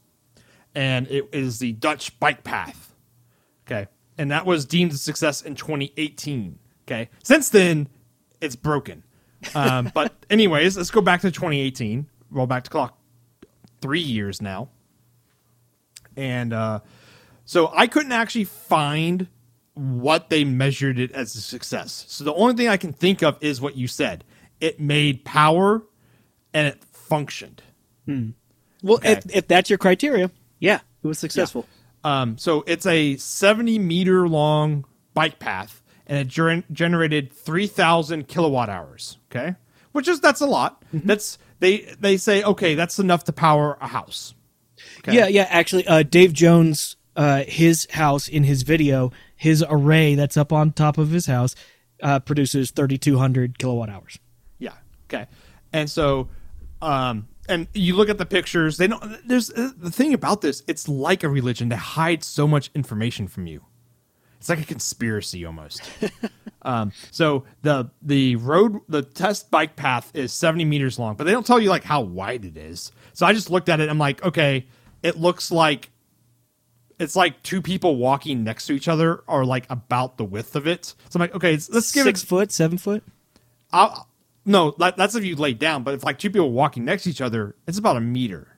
[0.74, 2.94] and it is the Dutch bike path.
[3.66, 6.58] Okay, and that was deemed a success in 2018.
[6.86, 7.10] Okay.
[7.22, 7.88] Since then,
[8.40, 9.04] it's broken.
[9.54, 12.06] Um, but anyways, let's go back to 2018.
[12.30, 12.97] Roll back to clock
[13.80, 14.68] three years now.
[16.16, 16.80] And uh,
[17.44, 19.28] so I couldn't actually find
[19.74, 22.04] what they measured it as a success.
[22.08, 24.24] So the only thing I can think of is what you said.
[24.60, 25.82] It made power
[26.52, 27.62] and it functioned.
[28.06, 28.30] Hmm.
[28.82, 29.12] Well, okay.
[29.12, 31.66] if, if, that's your criteria, yeah, it was successful.
[32.04, 32.20] Yeah.
[32.20, 38.68] Um, so it's a 70 meter long bike path and it ger- generated 3000 kilowatt
[38.68, 39.56] hours okay
[39.92, 41.06] which is that's a lot mm-hmm.
[41.06, 44.34] that's they they say okay that's enough to power a house
[45.00, 45.14] okay?
[45.14, 50.36] yeah yeah actually uh, dave jones uh, his house in his video his array that's
[50.36, 51.54] up on top of his house
[52.02, 54.18] uh, produces 3200 kilowatt hours
[54.58, 54.74] yeah
[55.06, 55.26] okay
[55.72, 56.28] and so
[56.80, 60.62] um and you look at the pictures they don't there's uh, the thing about this
[60.68, 63.64] it's like a religion they hide so much information from you
[64.38, 65.82] it's like a conspiracy almost.
[66.62, 71.32] um, so the the road the test bike path is 70 meters long, but they
[71.32, 72.92] don't tell you like how wide it is.
[73.12, 73.88] So I just looked at it.
[73.88, 74.66] I'm like, okay,
[75.02, 75.90] it looks like
[76.98, 80.66] it's like two people walking next to each other are like about the width of
[80.66, 80.86] it.
[80.86, 83.04] So I'm like, okay, let's give six it foot, seven foot.
[83.72, 84.08] I'll,
[84.44, 85.84] no, that's if you lay down.
[85.84, 88.57] But if like two people walking next to each other, it's about a meter.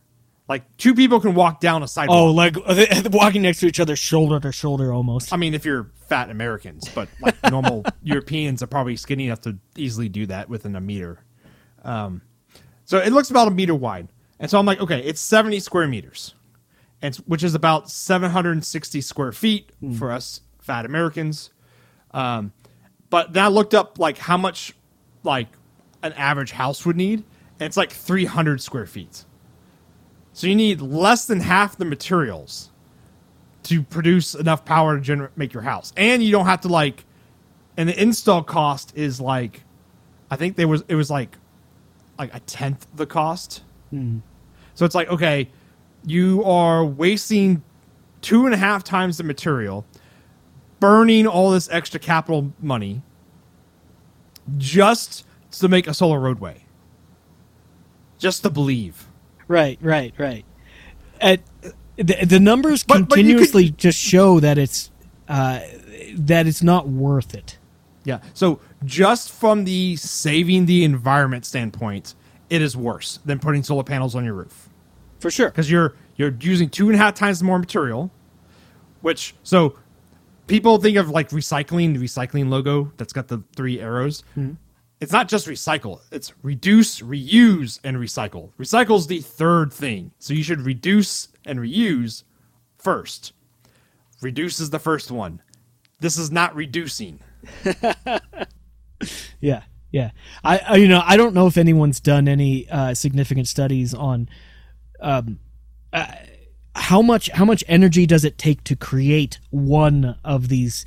[0.51, 2.19] Like two people can walk down a sidewalk.
[2.19, 2.57] Oh, like
[3.13, 5.33] walking next to each other, shoulder to shoulder, almost.
[5.33, 9.59] I mean, if you're fat Americans, but like normal Europeans are probably skinny enough to
[9.77, 11.23] easily do that within a meter.
[11.85, 12.23] Um,
[12.85, 14.09] so it looks about a meter wide,
[14.41, 16.35] and so I'm like, okay, it's 70 square meters,
[17.01, 19.97] and which is about 760 square feet mm.
[19.97, 21.51] for us fat Americans.
[22.11, 22.53] Um,
[23.09, 24.75] but then I looked up like how much
[25.23, 25.47] like
[26.03, 27.23] an average house would need,
[27.61, 29.27] and it's like 300 square feet.
[30.33, 32.71] So you need less than half the materials
[33.65, 35.93] to produce enough power to generate make your house.
[35.97, 37.05] And you don't have to like
[37.77, 39.63] and the install cost is like
[40.31, 41.37] I think there was it was like
[42.19, 43.63] like a tenth the cost.
[43.93, 44.21] Mm.
[44.75, 45.49] So it's like, okay,
[46.05, 47.63] you are wasting
[48.23, 49.85] two and a half times the material,
[50.79, 53.03] burning all this extra capital money
[54.57, 56.65] just to make a solar roadway.
[58.19, 59.07] Just to believe.
[59.51, 60.45] Right, right, right.
[61.21, 61.41] At,
[61.97, 64.93] the, the numbers but, continuously but could, just show that it's
[65.29, 65.59] uh,
[66.15, 67.59] that it's not worth it.
[68.05, 68.21] Yeah.
[68.33, 72.15] So just from the saving the environment standpoint,
[72.49, 74.69] it is worse than putting solar panels on your roof.
[75.19, 75.51] For sure.
[75.51, 78.13] Because you're you're using two and a half times more material,
[79.01, 79.77] which so
[80.47, 84.23] people think of like recycling, the recycling logo that's got the three arrows.
[84.39, 84.53] Mm-hmm
[85.01, 88.53] it's not just recycle it's reduce reuse and recycle.
[88.59, 90.13] Recycle is the third thing.
[90.19, 92.25] So you should reduce and reuse
[92.79, 93.33] first.
[94.21, 95.43] Reduce is the first one.
[96.01, 97.21] This is not reducing.
[99.41, 100.11] Yeah yeah.
[100.45, 104.29] I, I, you know i don't know if anyone's done any uh, significant studies on
[105.01, 105.39] um,
[105.93, 106.07] uh,
[106.75, 110.87] how much how much energy does it take to create one of these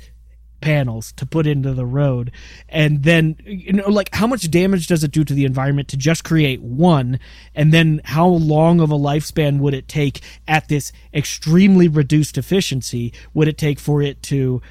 [0.60, 2.30] panels to put into the road
[2.68, 5.96] and then you know like how much damage does it do to the environment to
[5.96, 7.18] just create one
[7.54, 13.12] and then how long of a lifespan would it take at this extremely reduced efficiency
[13.34, 14.62] would it take for it to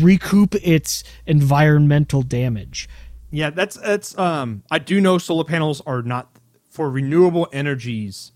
[0.00, 2.88] recoup its environmental damage
[3.30, 6.30] Yeah, that's that's um I do know solar panels are not
[6.70, 8.30] for renewable energies.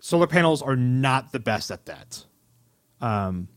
[0.00, 2.24] Solar panels are not the best at that.
[3.00, 3.48] Um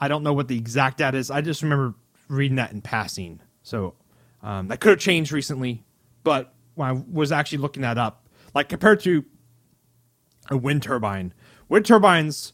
[0.00, 1.30] I don't know what the exact data is.
[1.30, 1.94] I just remember
[2.28, 3.40] reading that in passing.
[3.62, 3.94] So
[4.42, 5.84] um, that could have changed recently,
[6.22, 9.24] but when I was actually looking that up, like compared to
[10.50, 11.32] a wind turbine,
[11.68, 12.52] wind turbines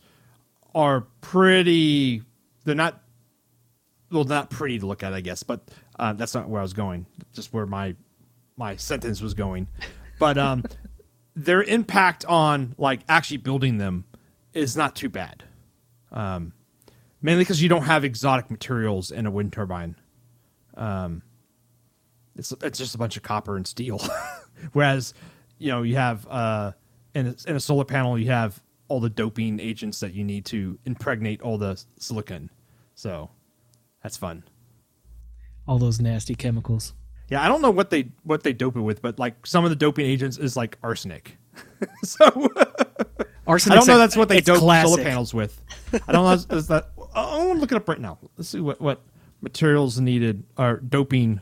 [0.74, 2.22] are pretty.
[2.64, 3.02] They're not
[4.12, 6.74] well, not pretty to look at, I guess, but uh, that's not where I was
[6.74, 7.06] going.
[7.32, 7.96] Just where my
[8.56, 9.68] my sentence was going.
[10.18, 10.64] But um,
[11.34, 14.04] their impact on like actually building them
[14.52, 15.44] is not too bad.
[16.10, 16.52] Um,
[17.22, 19.96] mainly because you don't have exotic materials in a wind turbine.
[20.74, 21.22] Um,
[22.36, 24.00] it's it's just a bunch of copper and steel,
[24.72, 25.14] whereas
[25.58, 26.72] you know you have uh,
[27.14, 30.44] in a, in a solar panel you have all the doping agents that you need
[30.46, 32.50] to impregnate all the silicon.
[32.94, 33.30] So
[34.02, 34.44] that's fun.
[35.66, 36.92] all those nasty chemicals
[37.30, 39.70] Yeah, I don't know what they what they dope it with, but like some of
[39.70, 41.38] the doping agents is like arsenic.
[42.02, 42.24] so
[43.46, 43.76] arsenic.
[43.76, 44.88] I don't know that's what they dope classic.
[44.88, 45.60] solar panels with.
[46.06, 46.60] I don't know.
[46.60, 46.91] That?
[47.14, 48.18] I want to look it up right now.
[48.36, 49.00] Let's see what what
[49.40, 51.40] materials needed are doping.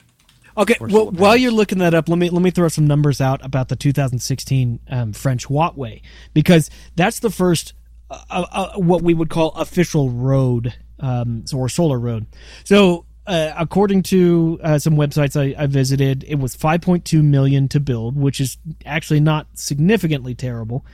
[0.57, 1.41] Okay, well, while panels.
[1.41, 4.81] you're looking that up, let me let me throw some numbers out about the 2016
[4.91, 6.03] um, French Wattway
[6.35, 7.75] because that's the first
[8.11, 12.27] uh, uh, what we would call official road um, or solar road.
[12.65, 17.81] So, uh, according to uh, some websites I, I visited, it was 5.2 million to
[17.81, 20.85] build, which is actually not significantly terrible.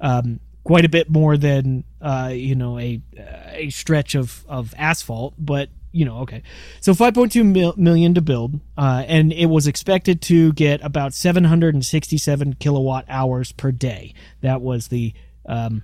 [0.00, 3.00] Um, quite a bit more than uh, you know a
[3.52, 6.42] a stretch of of asphalt, but you know okay.
[6.80, 12.54] So 5.2 mil- million to build, uh, and it was expected to get about 767
[12.54, 14.14] kilowatt hours per day.
[14.40, 15.14] That was the
[15.46, 15.82] um,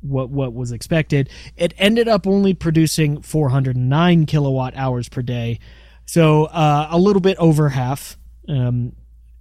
[0.00, 1.28] what what was expected.
[1.56, 5.58] It ended up only producing 409 kilowatt hours per day,
[6.06, 8.16] so uh, a little bit over half
[8.48, 8.94] um,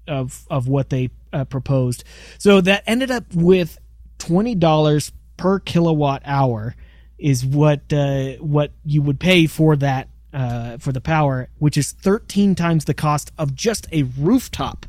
[0.08, 2.04] of of what they uh, proposed.
[2.38, 3.78] So that ended up with
[4.18, 6.76] twenty dollars per kilowatt hour
[7.18, 11.92] is what uh, what you would pay for that uh, for the power, which is
[11.92, 14.86] 13 times the cost of just a rooftop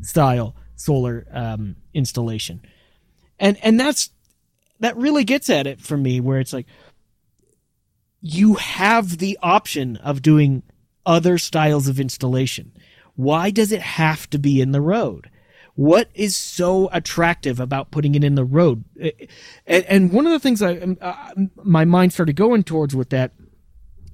[0.00, 2.60] style solar um, installation,
[3.38, 4.10] and and that's
[4.80, 6.66] that really gets at it for me, where it's like
[8.20, 10.62] you have the option of doing
[11.04, 12.72] other styles of installation.
[13.14, 15.28] Why does it have to be in the road?
[15.82, 18.84] What is so attractive about putting it in the road?
[19.66, 21.32] And, and one of the things I, um, uh,
[21.64, 23.32] my mind started going towards with that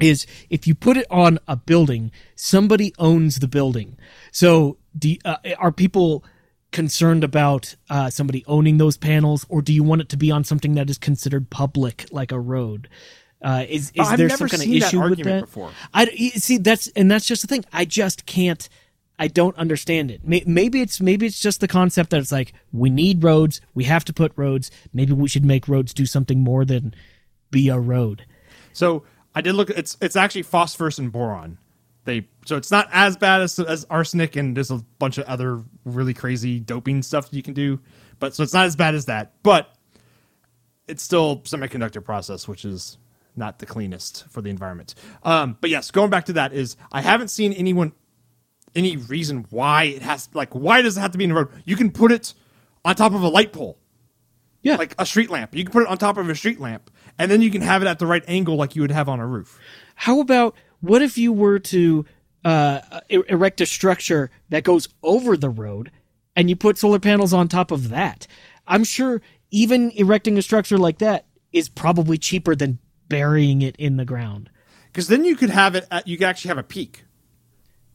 [0.01, 3.99] is if you put it on a building, somebody owns the building.
[4.33, 6.25] So, do, uh, are people
[6.73, 10.45] concerned about uh, somebody owning those panels, or do you want it to be on
[10.45, 12.89] something that is considered public, like a road?
[13.43, 15.43] Uh, is is I've there some kind of issue with that?
[15.43, 15.71] before.
[15.93, 17.67] I see that's and that's just the thing.
[17.75, 18.67] I just can't.
[19.19, 20.21] I don't understand it.
[20.25, 24.05] Maybe it's maybe it's just the concept that it's like we need roads, we have
[24.05, 24.71] to put roads.
[24.93, 26.95] Maybe we should make roads do something more than
[27.51, 28.25] be a road.
[28.73, 29.03] So
[29.35, 29.71] I did look.
[29.71, 31.59] It's it's actually phosphorus and boron.
[32.05, 35.63] They so it's not as bad as as arsenic, and there's a bunch of other
[35.85, 37.81] really crazy doping stuff you can do.
[38.21, 39.33] But so it's not as bad as that.
[39.43, 39.75] But
[40.87, 42.99] it's still semiconductor process, which is
[43.37, 44.95] not the cleanest for the environment.
[45.23, 47.93] Um, but yes, going back to that is I haven't seen anyone
[48.75, 51.49] any reason why it has like why does it have to be in the road?
[51.65, 52.35] You can put it
[52.85, 53.79] on top of a light pole
[54.63, 55.55] Yeah, like a street lamp.
[55.55, 57.83] You can put it on top of a street lamp, and then you can have
[57.83, 59.59] it at the right angle, like you would have on a roof.
[59.97, 62.07] How about what if you were to
[62.45, 62.81] uh,
[63.13, 65.91] er- erect a structure that goes over the road
[66.37, 68.27] and you put solar panels on top of that?
[68.67, 73.97] I'm sure even erecting a structure like that is probably cheaper than burying it in
[73.97, 74.51] the ground.
[74.87, 75.87] Because then you could have it.
[75.91, 77.05] At, you could actually have a peak.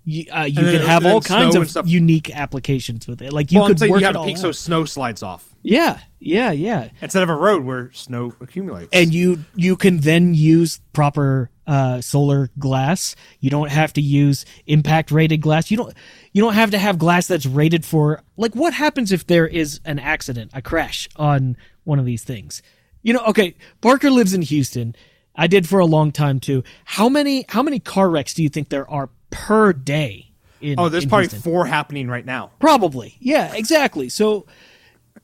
[0.05, 3.31] You, uh, you could have all kinds of unique applications with it.
[3.31, 5.99] Like you well, could work you have it a peak so snow slides off Yeah,
[6.19, 6.89] yeah, yeah.
[7.01, 8.89] instead of a road where snow accumulates.
[8.91, 13.15] and you you can then use proper uh, solar glass.
[13.39, 15.71] You don't have to use impact rated glass.
[15.71, 15.93] You don't
[16.33, 19.79] you don't have to have glass that's rated for like what happens if there is
[19.85, 22.61] an accident, a crash on one of these things.
[23.01, 24.95] You know, okay, Parker lives in Houston.
[25.35, 26.63] I did for a long time too.
[26.85, 30.29] How many how many car wrecks do you think there are per day?
[30.61, 31.41] In, oh, there's probably Houston?
[31.41, 32.51] four happening right now.
[32.59, 33.17] Probably.
[33.19, 34.07] Yeah, exactly.
[34.07, 34.45] So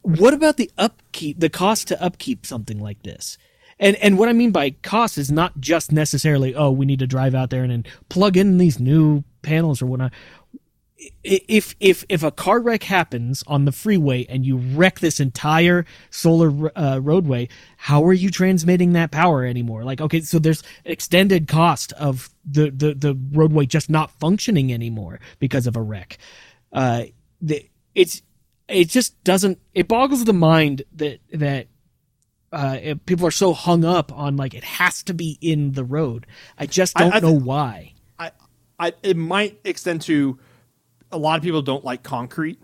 [0.01, 3.38] what about the upkeep, the cost to upkeep something like this?
[3.80, 7.07] And and what I mean by cost is not just necessarily oh we need to
[7.07, 10.12] drive out there and, and plug in these new panels or whatnot.
[11.02, 15.20] I- If if if a car wreck happens on the freeway and you wreck this
[15.20, 17.47] entire solar uh, roadway,
[17.78, 19.84] how are you transmitting that power anymore?
[19.84, 25.20] Like okay, so there's extended cost of the the the roadway just not functioning anymore
[25.39, 26.18] because of a wreck.
[26.74, 27.04] Uh,
[27.41, 28.22] the, it's
[28.68, 31.68] it just doesn't it boggles the mind that that
[32.52, 36.26] uh, people are so hung up on like it has to be in the road.
[36.58, 37.93] I just don't I know th- why.
[38.18, 38.32] I,
[38.80, 40.39] I, it might extend to
[41.12, 42.60] a lot of people don't like concrete,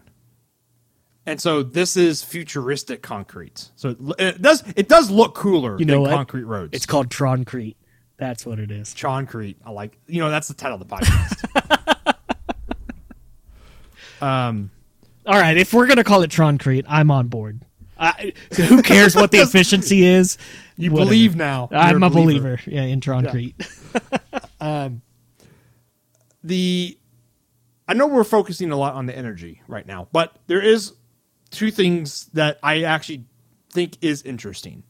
[1.25, 3.71] and so this is futuristic concrete.
[3.75, 6.11] So it, it does it does look cooler You know than what?
[6.11, 6.71] concrete roads.
[6.73, 7.75] It's called Troncrete.
[8.17, 8.93] That's what it is.
[8.93, 9.57] Troncrete.
[9.65, 12.13] I like you know that's the title of the podcast.
[14.21, 14.71] um,
[15.25, 17.61] All right, if we're gonna call it Troncrete, I'm on board.
[17.97, 20.37] I, who cares what the efficiency is?
[20.75, 21.09] you Whatever.
[21.09, 21.69] believe now.
[21.71, 22.59] You're I'm a believer.
[22.65, 23.53] Yeah, in Troncrete.
[24.59, 25.01] Um.
[26.43, 26.97] the
[27.88, 30.93] I know we're focusing a lot on the energy right now, but there is
[31.51, 33.25] two things that I actually
[33.71, 34.83] think is interesting.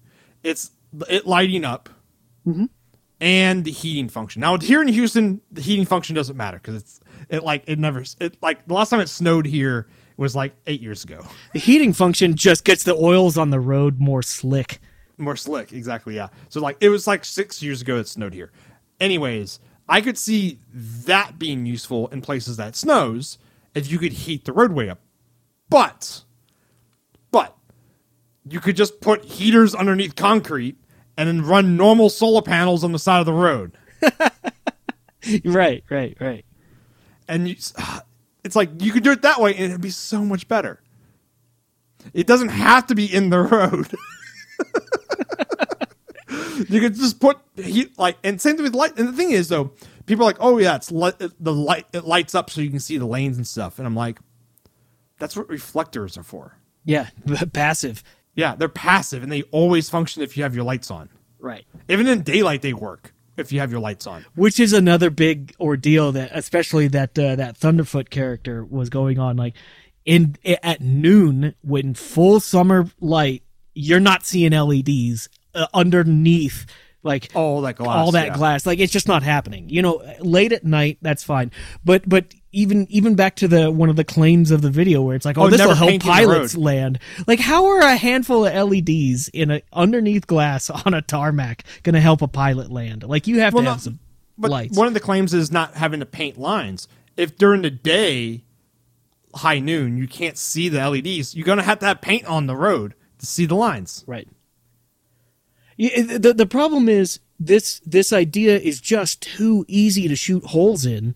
[0.43, 0.71] It's
[1.09, 1.89] it lighting up
[2.47, 2.65] mm-hmm.
[3.19, 4.39] and the heating function.
[4.39, 8.03] Now here in Houston, the heating function doesn't matter because it's it like it never
[8.19, 9.87] it like the last time it snowed here
[10.17, 11.25] was like eight years ago.
[11.53, 14.79] The heating function just gets the oils on the road more slick.
[15.17, 16.15] More slick, exactly.
[16.15, 16.29] Yeah.
[16.49, 18.51] So like it was like six years ago it snowed here.
[18.99, 23.37] Anyways, I could see that being useful in places that snows
[23.73, 24.99] if you could heat the roadway up.
[25.69, 26.23] But,
[27.31, 27.55] but
[28.47, 30.77] you could just put heaters underneath concrete
[31.17, 33.77] and then run normal solar panels on the side of the road.
[35.45, 36.45] right, right, right.
[37.27, 37.55] And you,
[38.43, 40.81] it's like you could do it that way and it'd be so much better.
[42.13, 43.87] It doesn't have to be in the road.
[46.57, 48.97] You could just put heat like and same thing with light.
[48.97, 49.71] And the thing is though,
[50.05, 52.79] people are like, oh yeah, it's light, the light it lights up so you can
[52.79, 53.77] see the lanes and stuff.
[53.79, 54.19] And I'm like,
[55.19, 56.57] that's what reflectors are for.
[56.83, 57.09] Yeah,
[57.53, 58.03] passive.
[58.35, 61.09] Yeah, they're passive and they always function if you have your lights on.
[61.39, 61.65] Right.
[61.87, 64.25] Even in daylight, they work if you have your lights on.
[64.35, 69.35] which is another big ordeal that especially that uh, that thunderfoot character was going on
[69.35, 69.55] like
[70.05, 73.43] in at noon when full summer light
[73.73, 76.65] you're not seeing leds uh, underneath
[77.03, 78.37] like All that glass, all that yeah.
[78.37, 81.51] glass like it's just not happening you know late at night that's fine
[81.83, 85.15] but but even even back to the one of the claims of the video where
[85.15, 86.97] it's like oh, Oh, this will help pilots land
[87.27, 92.01] like how are a handful of leds in a underneath glass on a tarmac gonna
[92.01, 93.99] help a pilot land like you have Well, to have some
[94.37, 96.87] But lights one of the claims is not having to paint lines.
[97.17, 98.43] If during the day,
[99.35, 102.55] high noon, you can't see the LEDs, you're gonna have to have paint on the
[102.55, 104.03] road to see the lines.
[104.07, 104.27] Right.
[105.77, 111.15] The the problem is this this idea is just too easy to shoot holes in.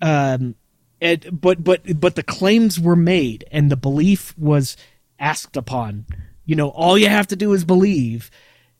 [0.00, 0.54] Um,
[1.00, 4.76] and but but but the claims were made and the belief was
[5.18, 6.06] asked upon.
[6.46, 8.30] You know, all you have to do is believe,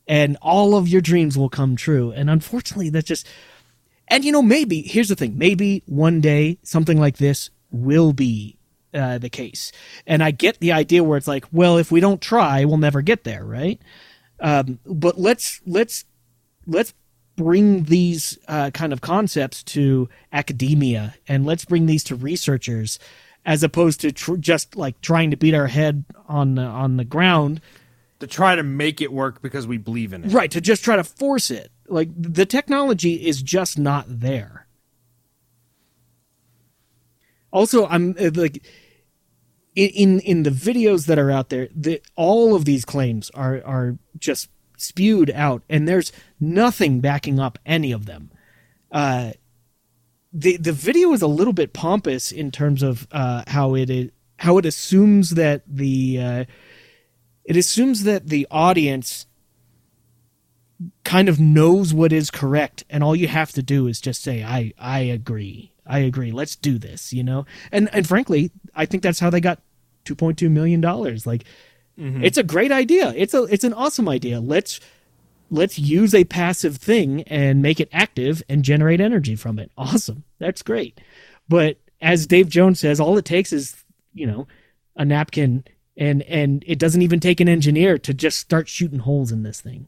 [0.07, 2.11] and all of your dreams will come true.
[2.11, 3.27] And unfortunately, that just
[4.07, 8.57] and you know maybe here's the thing maybe one day something like this will be
[8.93, 9.71] uh, the case
[10.07, 13.01] and i get the idea where it's like well if we don't try we'll never
[13.01, 13.81] get there right
[14.45, 16.05] um, but let's let's
[16.67, 16.93] let's
[17.35, 22.99] bring these uh, kind of concepts to academia and let's bring these to researchers
[23.43, 27.03] as opposed to tr- just like trying to beat our head on the, on the
[27.03, 27.59] ground.
[28.19, 30.31] To try to make it work because we believe in it.
[30.31, 31.71] right to just try to force it.
[31.87, 34.67] Like the technology is just not there.
[37.51, 38.63] Also i'm uh, like
[39.75, 43.97] in in, the videos that are out there the, all of these claims are are
[44.17, 48.31] just spewed out and there's nothing backing up any of them.
[48.91, 49.31] Uh
[50.35, 54.11] the the video is a little bit pompous in terms of uh how it is
[54.39, 56.45] how it assumes that the uh
[57.45, 59.27] it assumes that the audience
[61.05, 64.43] kind of knows what is correct and all you have to do is just say
[64.43, 65.71] i i agree.
[65.87, 66.31] I agree.
[66.31, 67.45] Let's do this you know?
[67.71, 69.61] And and frankly i think that's how they got
[70.05, 71.25] 2.2 million dollars.
[71.25, 71.43] Like
[71.99, 72.23] mm-hmm.
[72.23, 73.13] it's a great idea.
[73.15, 74.39] It's a it's an awesome idea.
[74.39, 74.79] Let's
[75.51, 79.71] let's use a passive thing and make it active and generate energy from it.
[79.77, 80.23] Awesome.
[80.39, 80.99] That's great.
[81.47, 83.83] But as dave jones says all it takes is
[84.13, 84.47] you know
[84.97, 85.63] a napkin
[85.97, 89.61] and and it doesn't even take an engineer to just start shooting holes in this
[89.61, 89.87] thing.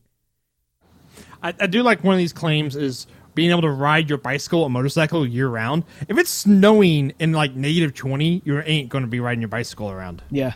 [1.44, 3.08] I, I do like one of these claims is
[3.38, 5.84] being able to ride your bicycle or motorcycle year round.
[6.08, 9.92] If it's snowing in like negative 20, you ain't going to be riding your bicycle
[9.92, 10.24] around.
[10.32, 10.54] Yeah.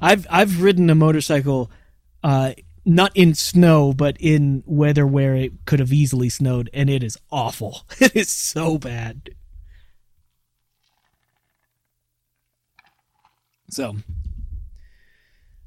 [0.00, 1.70] I've I've ridden a motorcycle
[2.24, 2.54] uh
[2.86, 7.18] not in snow, but in weather where it could have easily snowed, and it is
[7.30, 7.82] awful.
[8.00, 9.28] It is so bad.
[13.68, 13.96] So,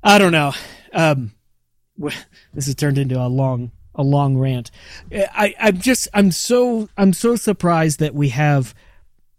[0.03, 0.53] I don't know.
[0.91, 1.33] Um,
[1.97, 4.71] this has turned into a long, a long rant.
[5.11, 8.75] I, I'm just, I'm so, I'm so surprised that we have,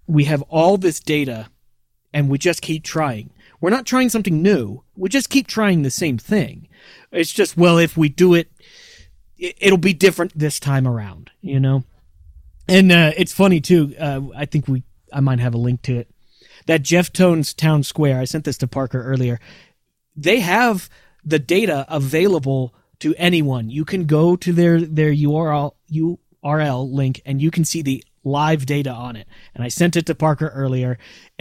[0.06, 1.48] we have all this data,
[2.12, 3.30] and we just keep trying.
[3.60, 4.82] We're not trying something new.
[4.96, 6.68] We just keep trying the same thing.
[7.12, 8.50] It's just, well, if we do it,
[9.38, 11.84] it- it'll be different this time around, you know?
[12.68, 13.94] And uh, it's funny, too.
[13.98, 14.82] Uh, I think we,
[15.12, 16.08] I might have a link to it.
[16.66, 19.38] That Jeff Jones Town Square, I sent this to Parker earlier.
[20.16, 20.88] They have
[21.24, 23.70] the data available to anyone.
[23.70, 28.66] You can go to their, their URL, URL link and you can see the live
[28.66, 29.28] data on it.
[29.54, 30.98] And I sent it to Parker earlier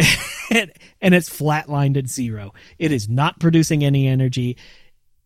[0.51, 2.53] and, and it's flatlined at zero.
[2.77, 4.57] It is not producing any energy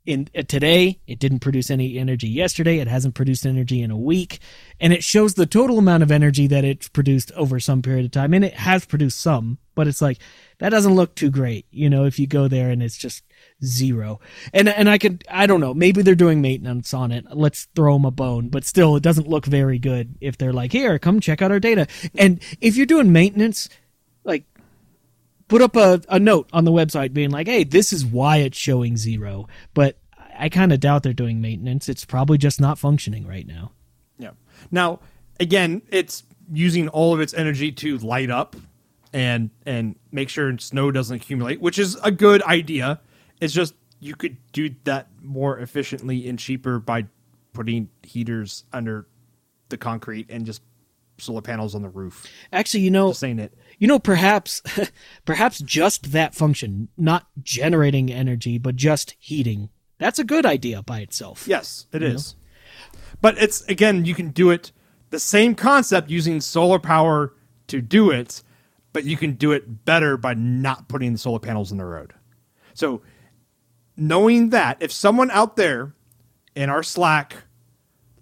[0.09, 3.97] in uh, today it didn't produce any energy yesterday it hasn't produced energy in a
[3.97, 4.39] week
[4.79, 8.11] and it shows the total amount of energy that it's produced over some period of
[8.11, 10.17] time and it has produced some but it's like
[10.57, 13.23] that doesn't look too great you know if you go there and it's just
[13.63, 14.19] zero
[14.51, 17.93] and and i could i don't know maybe they're doing maintenance on it let's throw
[17.93, 21.19] them a bone but still it doesn't look very good if they're like here come
[21.19, 21.85] check out our data
[22.17, 23.69] and if you're doing maintenance
[24.23, 24.43] like
[25.49, 28.57] put up a, a note on the website being like, hey, this is why it's
[28.57, 29.47] showing zero.
[29.73, 29.97] But
[30.39, 31.89] I kind of doubt they're doing maintenance.
[31.89, 33.73] It's probably just not functioning right now.
[34.17, 34.31] Yeah.
[34.71, 34.99] Now,
[35.39, 38.55] again, it's using all of its energy to light up
[39.13, 43.01] and and make sure snow doesn't accumulate, which is a good idea.
[43.41, 47.05] It's just you could do that more efficiently and cheaper by
[47.53, 49.07] putting heaters under
[49.69, 50.61] the concrete and just
[51.17, 52.25] solar panels on the roof.
[52.53, 53.53] Actually, you know, Just saying it.
[53.77, 54.61] you know, perhaps,
[55.25, 59.69] perhaps just that function, not generating energy, but just heating.
[59.99, 61.47] That's a good idea by itself.
[61.47, 62.35] Yes, it is.
[63.21, 64.71] But it's again, you can do it
[65.11, 67.33] the same concept using solar power
[67.67, 68.41] to do it,
[68.93, 72.13] but you can do it better by not putting the solar panels in the road.
[72.73, 73.01] So,
[73.97, 75.93] knowing that, if someone out there
[76.55, 77.35] in our Slack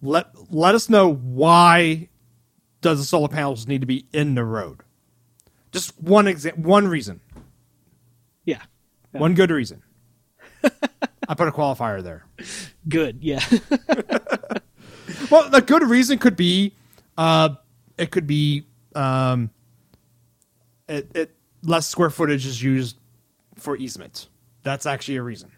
[0.02, 2.10] let let us know why
[2.82, 4.82] does the solar panels need to be in the road?
[5.72, 7.20] Just one exa- one reason,
[8.46, 8.62] Yeah.
[9.12, 9.84] one good reason.
[11.28, 12.26] I put a qualifier there.
[12.88, 13.20] Good.
[13.22, 13.44] Yeah.
[15.32, 16.74] Well, a good reason could be,
[17.18, 17.50] uh,
[17.98, 18.66] it could be,
[18.96, 19.50] um,
[20.88, 22.98] it, it less square footage is used
[23.56, 24.28] for easement.
[24.64, 25.52] That's actually a reason.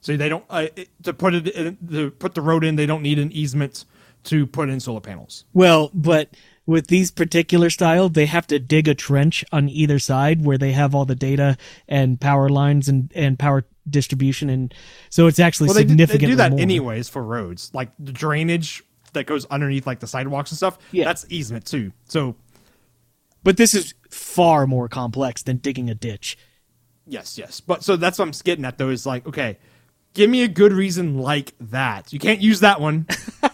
[0.00, 2.76] So they don't uh, it, to put it in, to put the road in.
[2.76, 3.84] They don't need an easement
[4.24, 5.44] to put in solar panels.
[5.52, 6.30] well, but
[6.66, 10.72] with these particular style, they have to dig a trench on either side where they
[10.72, 11.56] have all the data
[11.88, 14.50] and power lines and, and power distribution.
[14.50, 14.74] And
[15.08, 16.60] so it's actually Well, they, do- they do that more.
[16.60, 20.76] anyways for roads, like the drainage that goes underneath like the sidewalks and stuff.
[20.90, 21.04] Yeah.
[21.04, 21.92] that's easement too.
[22.08, 22.34] So
[23.44, 26.36] But this is far more complex than digging a ditch.
[27.06, 27.60] Yes, yes.
[27.60, 29.58] But so that's what I'm getting at though is like, okay,
[30.14, 32.12] give me a good reason like that.
[32.12, 33.06] You can't use that one.
[33.42, 33.48] you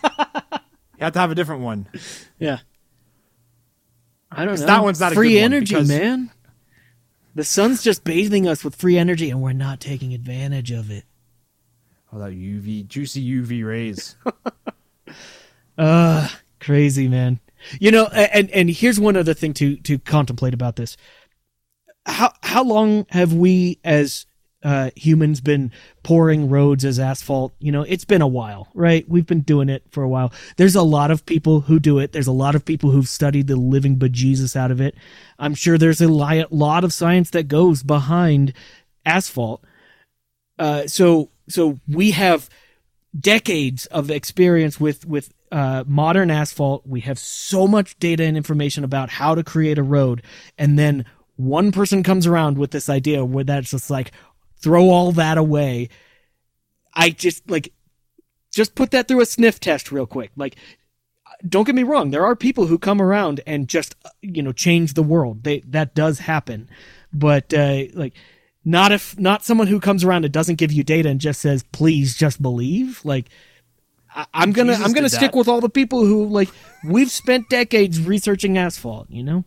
[1.01, 1.87] have to have a different one.
[2.39, 2.61] Yeah.
[4.35, 4.67] I don't know.
[4.67, 6.31] that one's not a free energy, because- man.
[7.35, 11.05] The sun's just bathing us with free energy, and we're not taking advantage of it.
[12.13, 14.17] Oh, that UV, juicy UV rays.
[15.79, 16.29] Uh
[16.61, 17.41] crazy, man.
[17.81, 20.97] You know, and and here's one other thing to to contemplate about this.
[22.05, 24.27] How how long have we as
[24.63, 27.53] uh, humans been pouring roads as asphalt?
[27.59, 29.09] You know, it's been a while, right?
[29.09, 30.33] We've been doing it for a while.
[30.57, 32.13] There's a lot of people who do it.
[32.13, 34.95] There's a lot of people who've studied the living bejesus out of it.
[35.39, 38.53] I'm sure there's a lot of science that goes behind
[39.05, 39.65] asphalt.
[40.59, 42.49] Uh, so so we have
[43.19, 46.87] decades of experience with with uh, modern asphalt.
[46.87, 50.23] We have so much data and information about how to create a road,
[50.57, 51.05] and then
[51.37, 54.13] one person comes around with this idea where that's just like
[54.63, 55.89] throw all that away.
[56.95, 57.73] I just like
[58.53, 60.31] just put that through a sniff test real quick.
[60.37, 60.57] Like,
[61.47, 64.53] don't get me wrong, there are people who come around and just uh, you know
[64.53, 65.45] change the world.
[65.45, 66.69] They that does happen,
[67.13, 68.15] but uh, like
[68.65, 71.65] not if not someone who comes around and doesn't give you data and just says
[71.73, 73.29] please just believe like
[74.15, 75.39] I, i'm gonna Jesus i'm gonna stick that.
[75.39, 76.49] with all the people who like
[76.85, 79.45] we've spent decades researching asphalt you know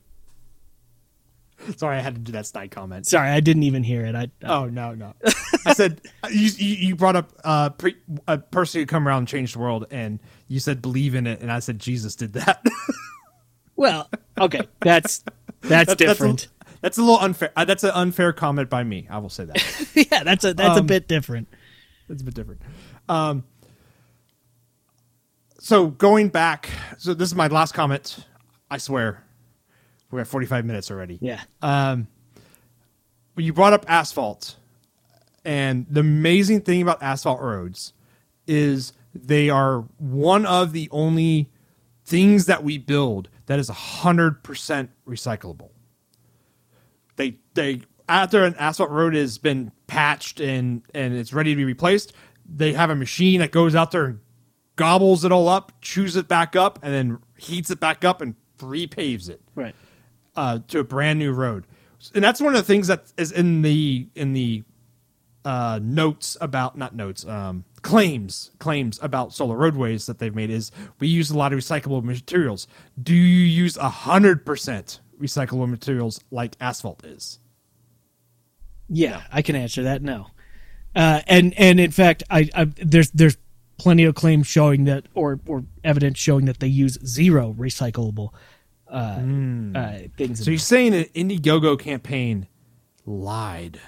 [1.77, 3.05] Sorry, I had to do that snide comment.
[3.07, 5.13] sorry i didn't even hear it i Oh no, no.
[5.65, 7.95] I said you, you brought up uh, pre,
[8.27, 11.41] a person who come around and change the world, and you said believe in it,
[11.41, 12.63] and I said Jesus did that.
[13.75, 14.09] well
[14.39, 15.23] okay that's
[15.61, 17.51] that's, different That's a, that's a little unfair.
[17.55, 19.07] Uh, that's an unfair comment by me.
[19.09, 19.57] I will say that.
[20.11, 21.47] yeah that's a that's a Um, bit different
[22.09, 22.61] It's a bit different.
[23.09, 23.43] Um,
[25.59, 28.19] so going back, so this is my last comment.
[28.69, 29.24] I swear,
[30.15, 31.19] we're at 45 minutes already.
[31.21, 31.41] Yeah.
[31.61, 32.07] Um,
[33.37, 34.55] you brought up asphalt,
[35.43, 37.93] and the amazing thing about asphalt roads
[38.47, 41.49] is they are one of the only
[42.05, 45.69] things that we build that is 100% recyclable.
[47.17, 51.65] They they after an asphalt road has been patched and and it's ready to be
[51.65, 52.13] replaced,
[52.45, 54.19] they have a machine that goes out there and
[54.75, 58.35] gobbles it all up, chews it back up, and then heats it back up and
[58.59, 59.75] repaves it Right.
[60.35, 61.65] Uh, to a brand new road.
[62.13, 64.63] And that's one of the things that is in the in the
[65.43, 70.71] uh, notes about not notes um, claims claims about solar roadways that they've made is
[70.99, 72.67] we use a lot of recyclable materials.
[73.01, 77.39] Do you use a hundred percent recyclable materials like asphalt is?
[78.87, 80.01] Yeah, I can answer that.
[80.01, 80.27] No,
[80.95, 83.37] uh, and and in fact, I, I there's there's
[83.77, 88.29] plenty of claims showing that, or or evidence showing that they use zero recyclable
[88.87, 90.43] uh, uh, things.
[90.43, 92.47] So you're saying an Indiegogo campaign
[93.05, 93.79] lied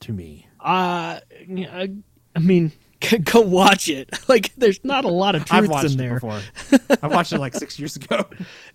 [0.00, 0.46] to me?
[0.60, 2.72] uh, I mean,
[3.24, 4.08] go watch it.
[4.28, 6.14] Like, there's not a lot of I've truths watched in it there.
[6.14, 6.40] before.
[7.02, 8.24] I watched it like six years ago.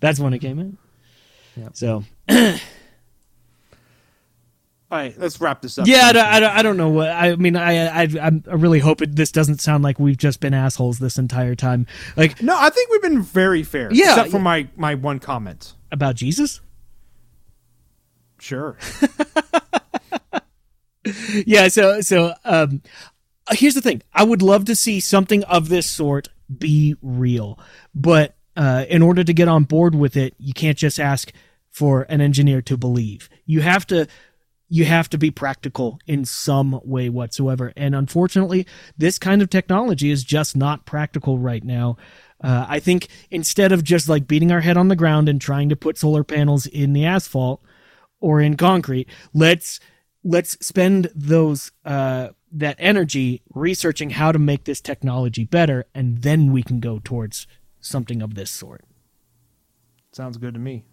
[0.00, 0.76] That's when it came in.
[1.56, 1.76] Yep.
[1.76, 2.04] So
[4.88, 5.86] All right, let's wrap this up.
[5.88, 7.56] yeah, I, don't- I, don't- I don't know what I mean.
[7.56, 11.00] I I I'm- I really hope it, this doesn't sound like we've just been assholes
[11.00, 11.86] this entire time.
[12.16, 13.88] Like No, I think we've been very fair.
[13.92, 14.42] Yeah, except for yeah.
[14.44, 15.74] my my one comment.
[15.90, 16.60] about Jesus.
[18.38, 18.76] Sure.
[21.46, 22.82] yeah so so um
[23.52, 26.28] here's the thing i would love to see something of this sort
[26.58, 27.58] be real
[27.94, 31.30] but uh in order to get on board with it you can't just ask
[31.70, 34.08] for an engineer to believe you have to
[34.68, 37.72] you have to be practical in some way whatsoever.
[37.76, 41.96] And unfortunately this kind of technology is just not practical right now.
[42.38, 45.70] Uh, i think instead of just like beating our head on the ground and trying
[45.70, 47.62] to put solar panels in the asphalt
[48.20, 49.80] or in concrete let's
[50.22, 56.52] let's spend those uh, that energy researching how to make this technology better and then
[56.52, 57.46] we can go towards
[57.80, 58.84] something of this sort.
[60.12, 60.84] Sounds good to me.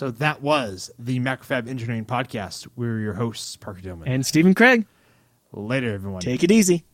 [0.00, 2.66] So that was the Macrofab Engineering Podcast.
[2.74, 4.04] We're your hosts, Parker Dillmann.
[4.06, 4.86] and stephen Kraig
[5.52, 6.22] Later, everyone.
[6.22, 6.84] take it easy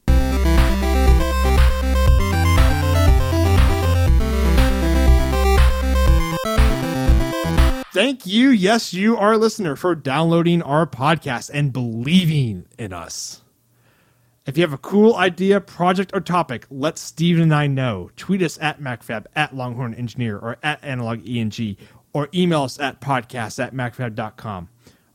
[7.93, 13.43] Thank you, yes, you, our listener, for downloading our podcast and believing in us.
[14.47, 18.11] If you have a cool idea, project, or topic, let Stephen and I know.
[18.17, 21.77] Tweet us at MacroFab, at Longhorn Engineer, or at Analog ENG,
[22.17, 24.71] or email us at podcast at MacroFab.com.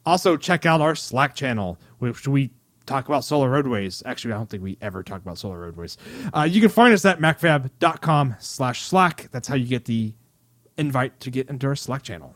[0.06, 2.52] Also, check out our Slack channel, which we
[2.86, 4.04] talk about solar roadways.
[4.06, 5.98] Actually, I don't think we ever talk about solar roadways.
[6.32, 9.30] Uh, you can find us at MacroFab.com slash Slack.
[9.32, 10.14] That's how you get the
[10.78, 12.36] invite to get into our Slack channel.